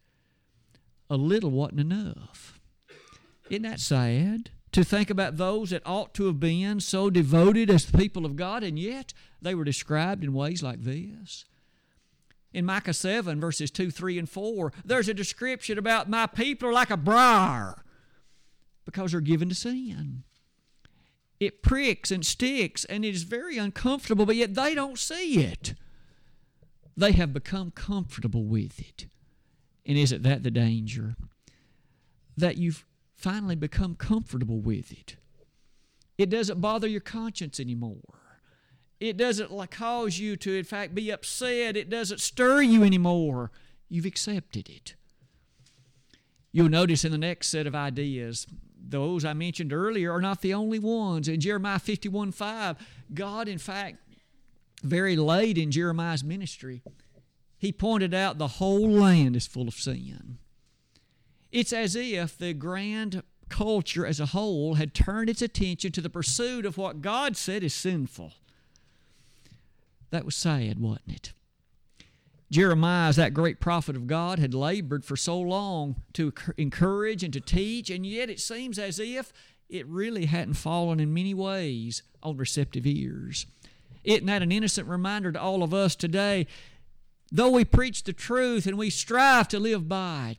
A 1.09 1.17
little 1.17 1.51
wasn't 1.51 1.81
enough. 1.81 2.60
Isn't 3.51 3.65
that 3.65 3.81
sad? 3.81 4.51
To 4.73 4.85
think 4.85 5.11
about 5.11 5.37
those 5.37 5.71
that 5.71 5.83
ought 5.85 6.15
to 6.15 6.27
have 6.27 6.39
been 6.39 6.79
so 6.79 7.11
devoted 7.11 7.69
as 7.69 7.85
the 7.85 7.99
people 7.99 8.25
of 8.25 8.37
God, 8.37 8.63
and 8.63 8.79
yet 8.79 9.13
they 9.43 9.55
were 9.55 9.65
described 9.65 10.23
in 10.23 10.33
ways 10.33 10.63
like 10.63 10.85
this. 10.85 11.45
In 12.53 12.65
Micah 12.65 12.95
7, 12.95 13.41
verses 13.41 13.73
2, 13.73 13.91
3, 13.91 14.19
and 14.21 14.29
4, 14.29 14.73
there's 14.85 15.09
a 15.09 15.15
description 15.15 15.77
about 15.77 16.09
my 16.09 16.27
people 16.27 16.69
are 16.69 16.73
like 16.73 16.91
a 16.91 16.97
briar 16.97 17.83
because 18.85 19.11
they're 19.11 19.21
given 19.21 19.49
to 19.49 19.55
sin. 19.57 20.23
It 21.41 21.63
pricks 21.63 22.13
and 22.13 22.25
sticks, 22.25 22.85
and 22.85 23.05
it 23.05 23.15
is 23.15 23.25
very 23.25 23.59
uncomfortable, 23.59 24.27
but 24.27 24.37
yet 24.37 24.55
they 24.55 24.75
don't 24.75 24.99
see 24.99 25.41
it. 25.41 25.75
They 26.97 27.13
have 27.13 27.33
become 27.33 27.73
comfortable 27.73 28.45
with 28.45 28.79
it. 28.79 29.07
And 29.85 29.99
isn't 29.99 30.23
that 30.23 30.45
the 30.45 30.51
danger? 30.51 31.17
That 32.37 32.57
you've 32.59 32.85
finally 33.21 33.57
become 33.57 33.95
comfortable 33.95 34.61
with 34.61 34.91
it. 34.93 35.17
It 36.17 36.31
doesn't 36.31 36.61
bother 36.61 36.89
your 36.89 37.01
conscience 37.01 37.61
anymore. 37.61 38.19
It 38.99 39.17
doesn't 39.17 39.51
cause 39.71 40.19
you 40.19 40.37
to, 40.37 40.59
in 40.59 40.65
fact, 40.65 40.95
be 40.95 41.11
upset. 41.11 41.77
It 41.77 41.89
doesn't 41.89 42.21
stir 42.21 42.63
you 42.63 42.83
anymore. 42.83 43.51
You've 43.89 44.07
accepted 44.07 44.69
it. 44.69 44.95
You'll 46.53 46.69
notice 46.69 47.05
in 47.05 47.13
the 47.13 47.19
next 47.19 47.49
set 47.49 47.67
of 47.67 47.75
ideas, 47.75 48.47
those 48.79 49.25
I 49.25 49.33
mentioned 49.33 49.73
earlier 49.73 50.13
are 50.13 50.21
not 50.21 50.43
the 50.43 50.53
only 50.53 50.79
ones. 50.79 51.29
In 51.29 51.41
Jeremiah 51.41 51.79
51 51.79 52.33
5, 52.33 52.77
God, 53.15 53.49
in 53.49 53.59
fact, 53.59 53.99
very 54.83 55.17
late 55.17 55.59
in 55.59 55.71
Jeremiah's 55.71 56.25
ministry, 56.25 56.83
he 57.57 57.73
pointed 57.73 58.15
out 58.15 58.39
the 58.39 58.49
whole 58.49 58.91
land 58.91 59.37
is 59.37 59.47
full 59.47 59.69
of 59.69 59.75
sin. 59.75 60.39
It's 61.53 61.73
as 61.73 61.97
if 61.97 62.39
the 62.39 62.53
grand 62.53 63.23
culture 63.49 64.07
as 64.07 64.21
a 64.21 64.27
whole 64.27 64.75
had 64.75 64.95
turned 64.95 65.29
its 65.29 65.43
attention 65.43 65.93
to 65.93 66.01
the 66.01 66.11
pursuit 66.11 66.65
of 66.65 66.79
what 66.79 67.03
God 67.03 67.37
said 67.37 67.65
is 67.65 67.75
sinful. 67.75 68.33
That 70.11 70.25
was 70.25 70.37
sad, 70.37 70.81
wasn't 70.81 71.13
it? 71.13 71.33
Jeremiah, 72.51 73.09
as 73.09 73.17
that 73.17 73.35
great 73.35 73.61
prophet 73.61 73.95
of 73.95 74.07
God, 74.09 74.39
had 74.39 74.55
labored 74.55 75.05
for 75.05 75.17
so 75.17 75.39
long 75.39 75.97
to 76.15 76.33
encourage 76.57 77.23
and 77.23 77.33
to 77.33 77.41
teach, 77.41 77.91
and 77.91 78.05
yet 78.05 78.29
it 78.29 78.41
seems 78.41 78.79
as 78.79 78.99
if 78.99 79.33
it 79.69 79.87
really 79.87 80.27
hadn't 80.27 80.55
fallen 80.55 80.99
in 80.99 81.15
many 81.15 81.33
ways 81.33 82.03
on 82.23 82.37
receptive 82.37 82.87
ears. 82.87 83.47
Isn't 84.03 84.27
that 84.27 84.43
an 84.43 84.51
innocent 84.51 84.89
reminder 84.89 85.31
to 85.31 85.41
all 85.41 85.63
of 85.63 85.73
us 85.73 85.95
today? 85.95 86.49
Though 87.31 87.51
we 87.51 87.65
preach 87.65 88.03
the 88.03 88.13
truth 88.13 88.67
and 88.67 88.77
we 88.77 88.91
strive 88.91 89.47
to 89.49 89.61
live 89.61 89.89
by 89.89 90.31
it, 90.31 90.39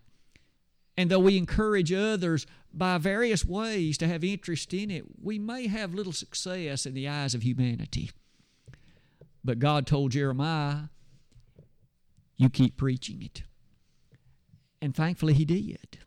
and 0.98 1.10
though 1.10 1.20
we 1.20 1.38
encourage 1.38 1.92
others 1.92 2.46
by 2.74 2.98
various 2.98 3.46
ways 3.46 3.98
to 3.98 4.08
have 4.08 4.24
interest 4.24 4.74
in 4.74 4.92
it, 4.92 5.06
we 5.22 5.40
may 5.40 5.68
have 5.68 5.94
little 5.94 6.14
success 6.14 6.86
in 6.86 6.94
the 6.94 7.08
eyes 7.08 7.34
of 7.34 7.44
humanity. 7.44 8.12
But 9.44 9.60
God 9.60 9.88
told 9.88 10.12
Jeremiah, 10.12 10.90
You 12.38 12.50
keep 12.50 12.78
preaching 12.78 13.22
it. 13.22 13.44
And 14.82 14.96
thankfully, 14.96 15.34
He 15.34 15.46
did. 15.46 16.00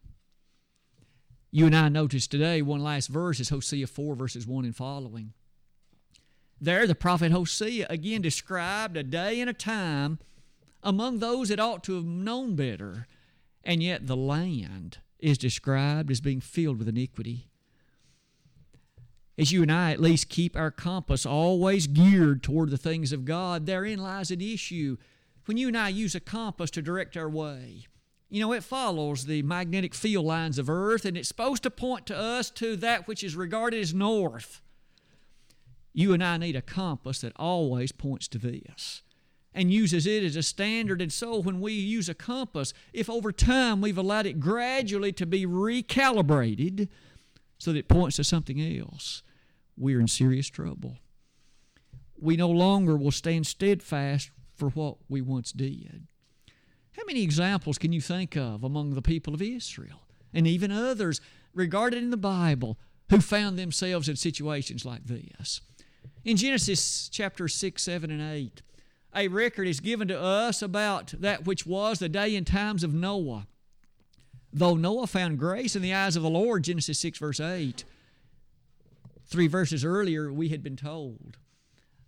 You 1.50 1.66
and 1.66 1.76
I 1.76 1.88
notice 1.88 2.26
today, 2.26 2.62
one 2.62 2.82
last 2.82 3.08
verse 3.08 3.38
is 3.38 3.50
Hosea 3.50 3.86
4, 3.86 4.16
verses 4.16 4.46
1 4.46 4.64
and 4.64 4.74
following. 4.74 5.34
There, 6.60 6.86
the 6.86 6.94
prophet 6.94 7.30
Hosea 7.30 7.86
again 7.88 8.22
described 8.22 8.96
a 8.96 9.02
day 9.02 9.40
and 9.40 9.48
a 9.48 9.52
time 9.52 10.18
among 10.82 11.18
those 11.18 11.48
that 11.48 11.60
ought 11.60 11.84
to 11.84 11.94
have 11.94 12.04
known 12.04 12.56
better, 12.56 13.06
and 13.64 13.82
yet 13.82 14.06
the 14.06 14.16
land 14.16 14.98
is 15.18 15.38
described 15.38 16.10
as 16.10 16.20
being 16.20 16.40
filled 16.40 16.78
with 16.78 16.88
iniquity 16.88 17.48
as 19.36 19.50
you 19.50 19.62
and 19.62 19.72
I 19.72 19.90
at 19.90 20.00
least 20.00 20.28
keep 20.28 20.56
our 20.56 20.70
compass 20.70 21.26
always 21.26 21.86
geared 21.86 22.42
toward 22.42 22.70
the 22.70 22.78
things 22.78 23.12
of 23.12 23.24
God, 23.24 23.66
therein 23.66 23.98
lies 23.98 24.30
an 24.30 24.40
issue. 24.40 24.96
When 25.46 25.56
you 25.56 25.68
and 25.68 25.76
I 25.76 25.88
use 25.88 26.14
a 26.14 26.20
compass 26.20 26.70
to 26.72 26.82
direct 26.82 27.16
our 27.16 27.28
way, 27.28 27.86
you 28.30 28.40
know, 28.40 28.52
it 28.52 28.64
follows 28.64 29.26
the 29.26 29.42
magnetic 29.42 29.94
field 29.94 30.24
lines 30.24 30.58
of 30.58 30.70
Earth 30.70 31.04
and 31.04 31.16
it's 31.16 31.28
supposed 31.28 31.62
to 31.64 31.70
point 31.70 32.06
to 32.06 32.16
us 32.16 32.48
to 32.50 32.76
that 32.76 33.06
which 33.08 33.24
is 33.24 33.36
regarded 33.36 33.80
as 33.80 33.92
north. 33.92 34.60
You 35.92 36.12
and 36.12 36.22
I 36.22 36.36
need 36.36 36.56
a 36.56 36.62
compass 36.62 37.20
that 37.20 37.32
always 37.36 37.92
points 37.92 38.28
to 38.28 38.38
this 38.38 39.02
and 39.54 39.72
uses 39.72 40.06
it 40.06 40.24
as 40.24 40.36
a 40.36 40.42
standard. 40.42 41.00
And 41.00 41.12
so, 41.12 41.38
when 41.38 41.60
we 41.60 41.72
use 41.72 42.08
a 42.08 42.14
compass, 42.14 42.74
if 42.92 43.08
over 43.08 43.32
time 43.32 43.80
we've 43.80 43.98
allowed 43.98 44.26
it 44.26 44.40
gradually 44.40 45.12
to 45.12 45.26
be 45.26 45.46
recalibrated, 45.46 46.88
so 47.58 47.72
that 47.72 47.78
it 47.78 47.88
points 47.88 48.16
to 48.16 48.24
something 48.24 48.60
else, 48.60 49.22
we're 49.76 50.00
in 50.00 50.08
serious 50.08 50.48
trouble. 50.48 50.98
We 52.20 52.36
no 52.36 52.50
longer 52.50 52.96
will 52.96 53.10
stand 53.10 53.46
steadfast 53.46 54.30
for 54.54 54.70
what 54.70 54.96
we 55.08 55.20
once 55.20 55.52
did. 55.52 56.06
How 56.92 57.02
many 57.06 57.22
examples 57.22 57.78
can 57.78 57.92
you 57.92 58.00
think 58.00 58.36
of 58.36 58.62
among 58.62 58.94
the 58.94 59.02
people 59.02 59.34
of 59.34 59.42
Israel 59.42 60.06
and 60.32 60.46
even 60.46 60.70
others 60.70 61.20
regarded 61.52 62.02
in 62.02 62.10
the 62.10 62.16
Bible 62.16 62.78
who 63.10 63.20
found 63.20 63.58
themselves 63.58 64.08
in 64.08 64.16
situations 64.16 64.84
like 64.84 65.04
this? 65.06 65.60
In 66.24 66.36
Genesis 66.36 67.08
chapter 67.08 67.48
6, 67.48 67.82
7, 67.82 68.10
and 68.10 68.22
8, 68.22 68.62
a 69.14 69.28
record 69.28 69.68
is 69.68 69.80
given 69.80 70.08
to 70.08 70.20
us 70.20 70.62
about 70.62 71.14
that 71.18 71.44
which 71.44 71.66
was 71.66 71.98
the 71.98 72.08
day 72.08 72.34
and 72.36 72.46
times 72.46 72.82
of 72.82 72.92
Noah. 72.92 73.46
Though 74.52 74.76
Noah 74.76 75.06
found 75.06 75.38
grace 75.38 75.74
in 75.74 75.82
the 75.82 75.94
eyes 75.94 76.16
of 76.16 76.22
the 76.22 76.30
Lord, 76.30 76.64
Genesis 76.64 76.98
6, 77.00 77.18
verse 77.18 77.40
8, 77.40 77.84
three 79.26 79.46
verses 79.46 79.84
earlier, 79.84 80.32
we 80.32 80.48
had 80.50 80.62
been 80.62 80.76
told 80.76 81.38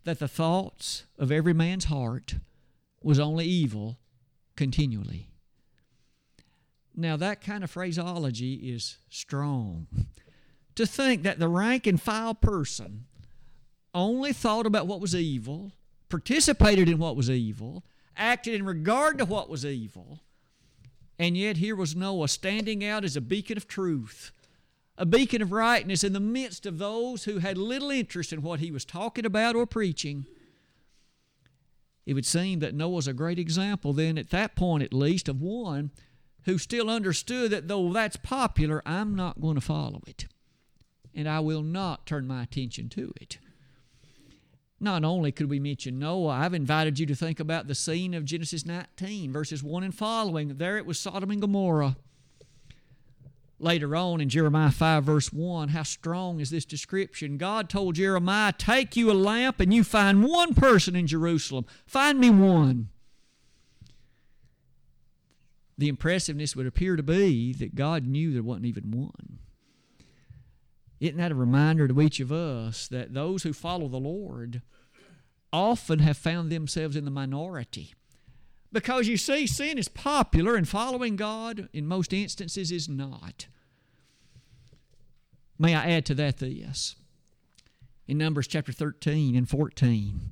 that 0.04 0.20
the 0.20 0.28
thoughts 0.28 1.04
of 1.18 1.32
every 1.32 1.52
man's 1.52 1.86
heart 1.86 2.36
was 3.02 3.18
only 3.18 3.46
evil 3.46 3.98
continually. 4.54 5.28
Now, 6.94 7.16
that 7.16 7.40
kind 7.40 7.62
of 7.62 7.70
phraseology 7.70 8.54
is 8.54 8.98
strong. 9.10 9.86
To 10.76 10.86
think 10.86 11.24
that 11.24 11.38
the 11.38 11.48
rank 11.48 11.86
and 11.86 12.00
file 12.00 12.34
person 12.34 13.06
only 13.94 14.32
thought 14.32 14.66
about 14.66 14.86
what 14.86 15.00
was 15.00 15.14
evil, 15.14 15.72
participated 16.08 16.88
in 16.88 16.98
what 16.98 17.16
was 17.16 17.30
evil, 17.30 17.84
acted 18.16 18.54
in 18.54 18.64
regard 18.64 19.18
to 19.18 19.24
what 19.24 19.48
was 19.48 19.64
evil, 19.64 20.20
and 21.18 21.36
yet 21.36 21.56
here 21.56 21.76
was 21.76 21.96
Noah 21.96 22.28
standing 22.28 22.84
out 22.84 23.04
as 23.04 23.16
a 23.16 23.20
beacon 23.20 23.56
of 23.56 23.66
truth, 23.66 24.32
a 24.98 25.06
beacon 25.06 25.42
of 25.42 25.52
rightness 25.52 26.04
in 26.04 26.12
the 26.12 26.20
midst 26.20 26.66
of 26.66 26.78
those 26.78 27.24
who 27.24 27.38
had 27.38 27.58
little 27.58 27.90
interest 27.90 28.32
in 28.32 28.42
what 28.42 28.60
he 28.60 28.70
was 28.70 28.84
talking 28.84 29.26
about 29.26 29.56
or 29.56 29.66
preaching. 29.66 30.26
It 32.04 32.14
would 32.14 32.26
seem 32.26 32.60
that 32.60 32.74
Noah's 32.74 33.08
a 33.08 33.12
great 33.12 33.38
example, 33.38 33.92
then, 33.92 34.16
at 34.16 34.30
that 34.30 34.54
point 34.54 34.82
at 34.82 34.92
least, 34.92 35.28
of 35.28 35.42
one 35.42 35.90
who 36.44 36.58
still 36.58 36.88
understood 36.88 37.50
that 37.50 37.66
though 37.66 37.92
that's 37.92 38.16
popular, 38.16 38.80
I'm 38.86 39.14
not 39.14 39.40
going 39.40 39.56
to 39.56 39.60
follow 39.60 40.00
it. 40.06 40.26
And 41.14 41.28
I 41.28 41.40
will 41.40 41.62
not 41.62 42.06
turn 42.06 42.26
my 42.26 42.44
attention 42.44 42.88
to 42.90 43.12
it. 43.20 43.38
Not 44.78 45.04
only 45.04 45.32
could 45.32 45.48
we 45.48 45.58
mention 45.58 45.98
Noah, 45.98 46.34
I've 46.34 46.52
invited 46.52 46.98
you 46.98 47.06
to 47.06 47.14
think 47.14 47.40
about 47.40 47.66
the 47.66 47.74
scene 47.74 48.12
of 48.12 48.26
Genesis 48.26 48.66
19, 48.66 49.32
verses 49.32 49.62
1 49.62 49.82
and 49.82 49.94
following. 49.94 50.56
There 50.56 50.76
it 50.76 50.84
was 50.84 50.98
Sodom 50.98 51.30
and 51.30 51.40
Gomorrah. 51.40 51.96
Later 53.58 53.96
on 53.96 54.20
in 54.20 54.28
Jeremiah 54.28 54.70
5, 54.70 55.04
verse 55.04 55.32
1, 55.32 55.68
how 55.68 55.82
strong 55.82 56.40
is 56.40 56.50
this 56.50 56.66
description? 56.66 57.38
God 57.38 57.70
told 57.70 57.94
Jeremiah, 57.94 58.52
Take 58.52 58.96
you 58.96 59.10
a 59.10 59.14
lamp 59.14 59.60
and 59.60 59.72
you 59.72 59.82
find 59.82 60.22
one 60.22 60.54
person 60.54 60.94
in 60.94 61.06
Jerusalem. 61.06 61.64
Find 61.86 62.20
me 62.20 62.28
one. 62.28 62.90
The 65.78 65.88
impressiveness 65.88 66.54
would 66.54 66.66
appear 66.66 66.96
to 66.96 67.02
be 67.02 67.54
that 67.54 67.74
God 67.74 68.06
knew 68.06 68.34
there 68.34 68.42
wasn't 68.42 68.66
even 68.66 68.90
one. 68.90 69.38
Isn't 71.00 71.18
that 71.18 71.32
a 71.32 71.36
reminder 71.36 71.86
to 71.88 72.00
each 72.00 72.20
of 72.20 72.32
us 72.32 72.88
that 72.88 73.12
those 73.12 73.42
who 73.42 73.52
follow 73.52 73.88
the 73.88 73.98
Lord 73.98 74.62
often 75.52 75.98
have 75.98 76.16
found 76.16 76.50
themselves 76.50 76.96
in 76.96 77.04
the 77.04 77.10
minority? 77.10 77.94
Because 78.72 79.06
you 79.08 79.16
see, 79.16 79.46
sin 79.46 79.78
is 79.78 79.88
popular 79.88 80.56
and 80.56 80.68
following 80.68 81.16
God 81.16 81.68
in 81.72 81.86
most 81.86 82.12
instances 82.12 82.72
is 82.72 82.88
not. 82.88 83.46
May 85.58 85.74
I 85.74 85.90
add 85.92 86.06
to 86.06 86.14
that 86.14 86.38
this? 86.38 86.96
In 88.06 88.18
Numbers 88.18 88.46
chapter 88.46 88.72
13 88.72 89.34
and 89.34 89.48
14, 89.48 90.30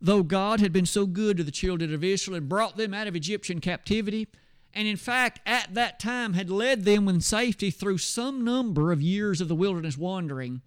though 0.00 0.22
God 0.22 0.60
had 0.60 0.72
been 0.72 0.86
so 0.86 1.06
good 1.06 1.36
to 1.36 1.44
the 1.44 1.50
children 1.50 1.94
of 1.94 2.04
Israel 2.04 2.36
and 2.36 2.48
brought 2.48 2.76
them 2.76 2.92
out 2.92 3.06
of 3.06 3.16
Egyptian 3.16 3.60
captivity, 3.60 4.28
and 4.74 4.88
in 4.88 4.96
fact, 4.96 5.40
at 5.46 5.74
that 5.74 6.00
time 6.00 6.34
had 6.34 6.50
led 6.50 6.84
them 6.84 7.08
in 7.08 7.20
safety 7.20 7.70
through 7.70 7.98
some 7.98 8.44
number 8.44 8.92
of 8.92 9.00
years 9.00 9.40
of 9.40 9.48
the 9.48 9.54
wilderness 9.54 9.96
wandering. 9.96 10.60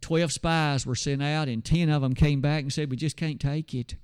Twelve 0.00 0.32
spies 0.32 0.84
were 0.84 0.94
sent 0.94 1.22
out, 1.22 1.48
and 1.48 1.64
ten 1.64 1.88
of 1.88 2.02
them 2.02 2.14
came 2.14 2.40
back 2.40 2.62
and 2.62 2.72
said, 2.72 2.90
We 2.90 2.96
just 2.96 3.16
can't 3.16 3.40
take 3.40 3.72
it. 3.72 3.96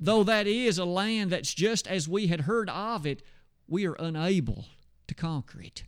Though 0.00 0.22
that 0.24 0.46
is 0.46 0.78
a 0.78 0.84
land 0.84 1.30
that's 1.30 1.54
just 1.54 1.88
as 1.88 2.08
we 2.08 2.26
had 2.26 2.42
heard 2.42 2.68
of 2.70 3.06
it, 3.06 3.22
we 3.66 3.86
are 3.86 3.94
unable 3.94 4.66
to 5.06 5.14
conquer 5.14 5.60
it. 5.60 5.84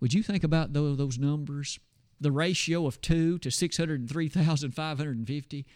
Would 0.00 0.14
you 0.14 0.24
think 0.24 0.42
about 0.42 0.72
those 0.72 1.18
numbers? 1.18 1.78
The 2.20 2.32
ratio 2.32 2.86
of 2.86 3.00
two 3.00 3.38
to 3.38 3.50
603,550. 3.50 5.66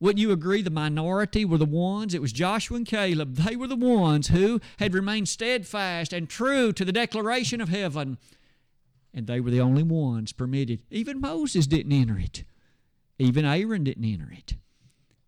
Wouldn't 0.00 0.20
you 0.20 0.32
agree 0.32 0.62
the 0.62 0.70
minority 0.70 1.44
were 1.44 1.58
the 1.58 1.64
ones? 1.64 2.14
It 2.14 2.20
was 2.20 2.32
Joshua 2.32 2.76
and 2.76 2.86
Caleb. 2.86 3.36
They 3.36 3.54
were 3.56 3.68
the 3.68 3.76
ones 3.76 4.28
who 4.28 4.60
had 4.78 4.94
remained 4.94 5.28
steadfast 5.28 6.12
and 6.12 6.28
true 6.28 6.72
to 6.72 6.84
the 6.84 6.92
declaration 6.92 7.60
of 7.60 7.70
heaven. 7.70 8.18
And 9.12 9.26
they 9.26 9.40
were 9.40 9.50
the 9.50 9.60
only 9.60 9.82
ones 9.82 10.32
permitted. 10.32 10.82
Even 10.90 11.20
Moses 11.20 11.66
didn't 11.66 11.92
enter 11.92 12.18
it, 12.18 12.44
even 13.18 13.44
Aaron 13.44 13.82
didn't 13.84 14.04
enter 14.04 14.30
it. 14.30 14.54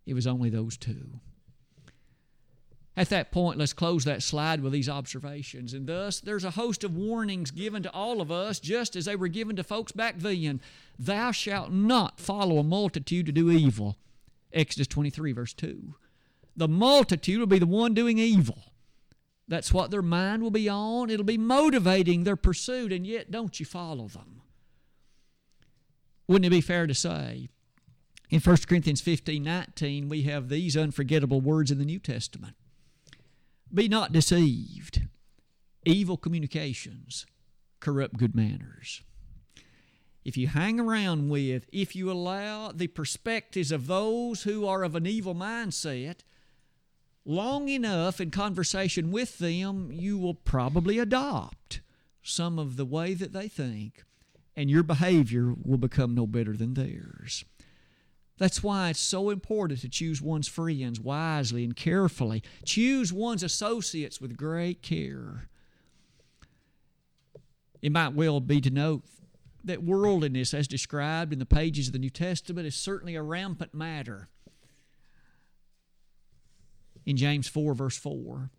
It 0.04 0.14
was 0.14 0.26
only 0.26 0.50
those 0.50 0.76
two. 0.76 1.20
At 2.96 3.10
that 3.10 3.30
point, 3.30 3.58
let's 3.58 3.74
close 3.74 4.04
that 4.04 4.22
slide 4.22 4.62
with 4.62 4.72
these 4.72 4.88
observations. 4.88 5.74
And 5.74 5.86
thus, 5.86 6.18
there's 6.18 6.44
a 6.44 6.52
host 6.52 6.82
of 6.82 6.96
warnings 6.96 7.50
given 7.50 7.82
to 7.82 7.92
all 7.92 8.22
of 8.22 8.32
us, 8.32 8.58
just 8.58 8.96
as 8.96 9.04
they 9.04 9.16
were 9.16 9.28
given 9.28 9.54
to 9.56 9.64
folks 9.64 9.92
back 9.92 10.14
then. 10.18 10.62
Thou 10.98 11.30
shalt 11.30 11.70
not 11.70 12.18
follow 12.18 12.58
a 12.58 12.64
multitude 12.64 13.26
to 13.26 13.32
do 13.32 13.50
evil. 13.50 13.98
Exodus 14.50 14.86
23, 14.86 15.32
verse 15.32 15.52
2. 15.52 15.94
The 16.56 16.68
multitude 16.68 17.38
will 17.38 17.46
be 17.46 17.58
the 17.58 17.66
one 17.66 17.92
doing 17.92 18.18
evil. 18.18 18.72
That's 19.46 19.74
what 19.74 19.90
their 19.90 20.02
mind 20.02 20.42
will 20.42 20.50
be 20.50 20.68
on. 20.68 21.10
It'll 21.10 21.24
be 21.24 21.36
motivating 21.36 22.24
their 22.24 22.34
pursuit, 22.34 22.92
and 22.94 23.06
yet 23.06 23.30
don't 23.30 23.60
you 23.60 23.66
follow 23.66 24.08
them. 24.08 24.40
Wouldn't 26.26 26.46
it 26.46 26.50
be 26.50 26.62
fair 26.62 26.86
to 26.86 26.94
say? 26.94 27.50
In 28.30 28.40
1 28.40 28.56
Corinthians 28.66 29.02
15 29.02 29.42
19, 29.42 30.08
we 30.08 30.22
have 30.22 30.48
these 30.48 30.76
unforgettable 30.78 31.42
words 31.42 31.70
in 31.70 31.78
the 31.78 31.84
New 31.84 31.98
Testament 31.98 32.56
Be 33.72 33.88
not 33.88 34.12
deceived. 34.12 35.02
Evil 35.84 36.16
communications 36.16 37.26
corrupt 37.80 38.16
good 38.16 38.34
manners 38.34 39.02
if 40.26 40.36
you 40.36 40.48
hang 40.48 40.80
around 40.80 41.28
with, 41.28 41.68
if 41.70 41.94
you 41.94 42.10
allow 42.10 42.72
the 42.72 42.88
perspectives 42.88 43.70
of 43.70 43.86
those 43.86 44.42
who 44.42 44.66
are 44.66 44.82
of 44.82 44.96
an 44.96 45.06
evil 45.06 45.36
mindset 45.36 46.22
long 47.24 47.68
enough 47.68 48.20
in 48.20 48.32
conversation 48.32 49.12
with 49.12 49.38
them, 49.38 49.92
you 49.92 50.18
will 50.18 50.34
probably 50.34 50.98
adopt 50.98 51.80
some 52.24 52.58
of 52.58 52.74
the 52.74 52.84
way 52.84 53.14
that 53.14 53.32
they 53.32 53.46
think, 53.46 54.02
and 54.56 54.68
your 54.68 54.82
behavior 54.82 55.54
will 55.62 55.78
become 55.78 56.12
no 56.12 56.26
better 56.26 56.56
than 56.56 56.74
theirs. 56.74 57.44
That's 58.38 58.62
why 58.62 58.90
it's 58.90 59.00
so 59.00 59.30
important 59.30 59.80
to 59.80 59.88
choose 59.88 60.20
one's 60.20 60.48
friends 60.48 61.00
wisely 61.00 61.64
and 61.64 61.74
carefully. 61.74 62.42
Choose 62.64 63.12
one's 63.12 63.42
associates 63.42 64.20
with 64.20 64.36
great 64.36 64.82
care. 64.82 65.48
It 67.80 67.92
might 67.92 68.14
well 68.14 68.40
be 68.40 68.60
to 68.60 68.70
note 68.70 69.04
that 69.64 69.82
worldliness, 69.82 70.54
as 70.54 70.68
described 70.68 71.32
in 71.32 71.38
the 71.38 71.46
pages 71.46 71.88
of 71.88 71.92
the 71.92 71.98
New 71.98 72.10
Testament, 72.10 72.66
is 72.66 72.74
certainly 72.76 73.14
a 73.14 73.22
rampant 73.22 73.74
matter. 73.74 74.28
In 77.04 77.16
James 77.16 77.48
4, 77.48 77.74
verse 77.74 77.96
4, 77.96 78.50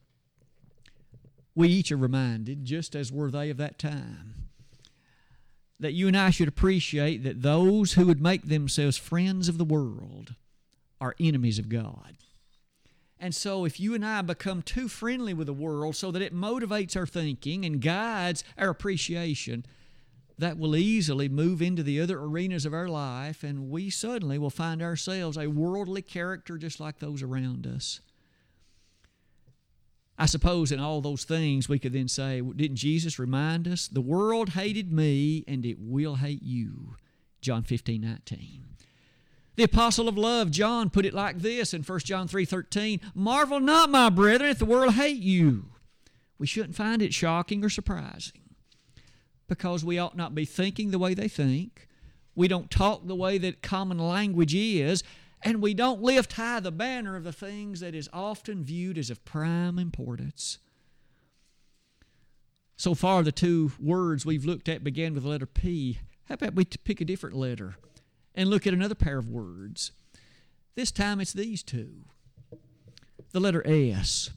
we 1.56 1.70
each 1.70 1.92
are 1.92 1.98
reminded, 1.98 2.66
just 2.66 2.96
as 2.96 3.12
were 3.12 3.32
they 3.32 3.50
of 3.50 3.58
that 3.58 3.78
time, 3.78 4.47
that 5.80 5.94
you 5.94 6.08
and 6.08 6.18
I 6.18 6.30
should 6.30 6.48
appreciate 6.48 7.24
that 7.24 7.42
those 7.42 7.94
who 7.94 8.06
would 8.08 8.22
make 8.22 8.44
themselves 8.44 8.98
friends 8.98 9.48
of 9.48 9.58
the 9.58 9.66
world 9.66 10.36
are 11.00 11.16
enemies 11.20 11.60
of 11.60 11.70
God. 11.70 12.18
And 13.20 13.34
so, 13.34 13.66
if 13.66 13.80
you 13.80 13.96
and 13.96 14.06
I 14.06 14.22
become 14.22 14.62
too 14.62 14.88
friendly 14.88 15.34
with 15.34 15.48
the 15.48 15.54
world 15.54 15.96
so 15.96 16.12
that 16.12 16.22
it 16.22 16.36
motivates 16.36 16.96
our 16.96 17.08
thinking 17.08 17.66
and 17.66 17.82
guides 17.82 18.44
our 18.58 18.70
appreciation, 18.70 19.66
that 20.38 20.58
will 20.58 20.76
easily 20.76 21.28
move 21.28 21.62
into 21.62 21.82
the 21.82 22.00
other 22.00 22.20
arenas 22.20 22.66
of 22.66 22.74
our 22.74 22.88
life, 22.88 23.44
and 23.44 23.72
we 23.72 23.90
suddenly 23.90 24.38
will 24.38 24.52
find 24.52 24.84
ourselves 24.84 25.36
a 25.36 25.48
worldly 25.48 26.04
character 26.04 26.58
just 26.58 26.80
like 26.80 27.00
those 27.00 27.24
around 27.24 27.66
us. 27.66 28.02
I 30.17 30.25
suppose 30.25 30.71
in 30.71 30.80
all 30.80 31.01
those 31.01 31.23
things 31.23 31.69
we 31.69 31.77
could 31.77 31.93
then 31.93 32.08
say, 32.08 32.41
didn't 32.41 32.77
Jesus 32.77 33.19
remind 33.19 33.67
us? 33.67 33.88
The 33.88 34.01
world 34.01 34.49
hated 34.49 34.91
me 34.91 35.43
and 35.47 35.65
it 35.65 35.77
will 35.80 36.15
hate 36.15 36.41
you. 36.41 36.95
John 37.39 37.63
15, 37.63 38.01
19. 38.01 38.65
The 39.58 39.63
apostle 39.63 40.08
of 40.08 40.17
love, 40.17 40.51
John, 40.51 40.89
put 40.89 41.06
it 41.06 41.13
like 41.13 41.39
this 41.39 41.73
in 41.73 41.84
1 41.84 41.99
John 41.99 42.27
3 42.27 42.45
13 42.45 43.01
Marvel 43.15 43.60
not, 43.60 43.89
my 43.89 44.10
brethren, 44.10 44.51
if 44.51 44.60
the 44.60 44.65
world 44.65 44.93
hate 44.93 45.21
you. 45.21 45.71
We 46.38 46.47
shouldn't 46.47 46.75
find 46.75 47.01
it 47.01 47.13
shocking 47.13 47.63
or 47.63 47.69
surprising 47.69 48.41
because 49.47 49.84
we 49.84 49.97
ought 49.97 50.17
not 50.17 50.36
be 50.36 50.45
thinking 50.45 50.91
the 50.91 50.99
way 50.99 51.13
they 51.13 51.27
think. 51.27 51.88
We 52.36 52.47
don't 52.47 52.69
talk 52.69 53.08
the 53.08 53.15
way 53.15 53.39
that 53.39 53.63
common 53.63 53.97
language 53.97 54.53
is, 54.53 55.03
and 55.43 55.62
we 55.62 55.73
don't 55.73 56.02
lift 56.02 56.34
high 56.34 56.60
the 56.60 56.71
banner 56.71 57.15
of 57.15 57.23
the 57.23 57.32
things 57.32 57.80
that 57.80 57.95
is 57.95 58.10
often 58.12 58.63
viewed 58.63 58.97
as 58.97 59.10
of 59.10 59.23
prime 59.26 59.78
importance. 59.78 60.58
So 62.76 62.93
far, 62.93 63.23
the 63.23 63.32
two 63.32 63.71
words 63.80 64.26
we've 64.26 64.45
looked 64.45 64.69
at 64.69 64.84
began 64.84 65.13
with 65.13 65.23
the 65.23 65.30
letter 65.30 65.45
P. 65.45 66.00
How 66.26 66.36
about 66.36 66.56
we 66.56 66.65
pick 66.65 67.02
a 67.02 67.06
different 67.06 67.36
letter 67.36 67.76
and 68.36 68.50
look 68.50 68.67
at 68.67 68.73
another 68.73 68.95
pair 68.95 69.17
of 69.17 69.30
words? 69.30 69.91
This 70.76 70.91
time 70.91 71.19
it's 71.19 71.34
these 71.34 71.63
two. 71.63 72.06
The 73.32 73.39
letter 73.39 73.65
S. 73.65 74.30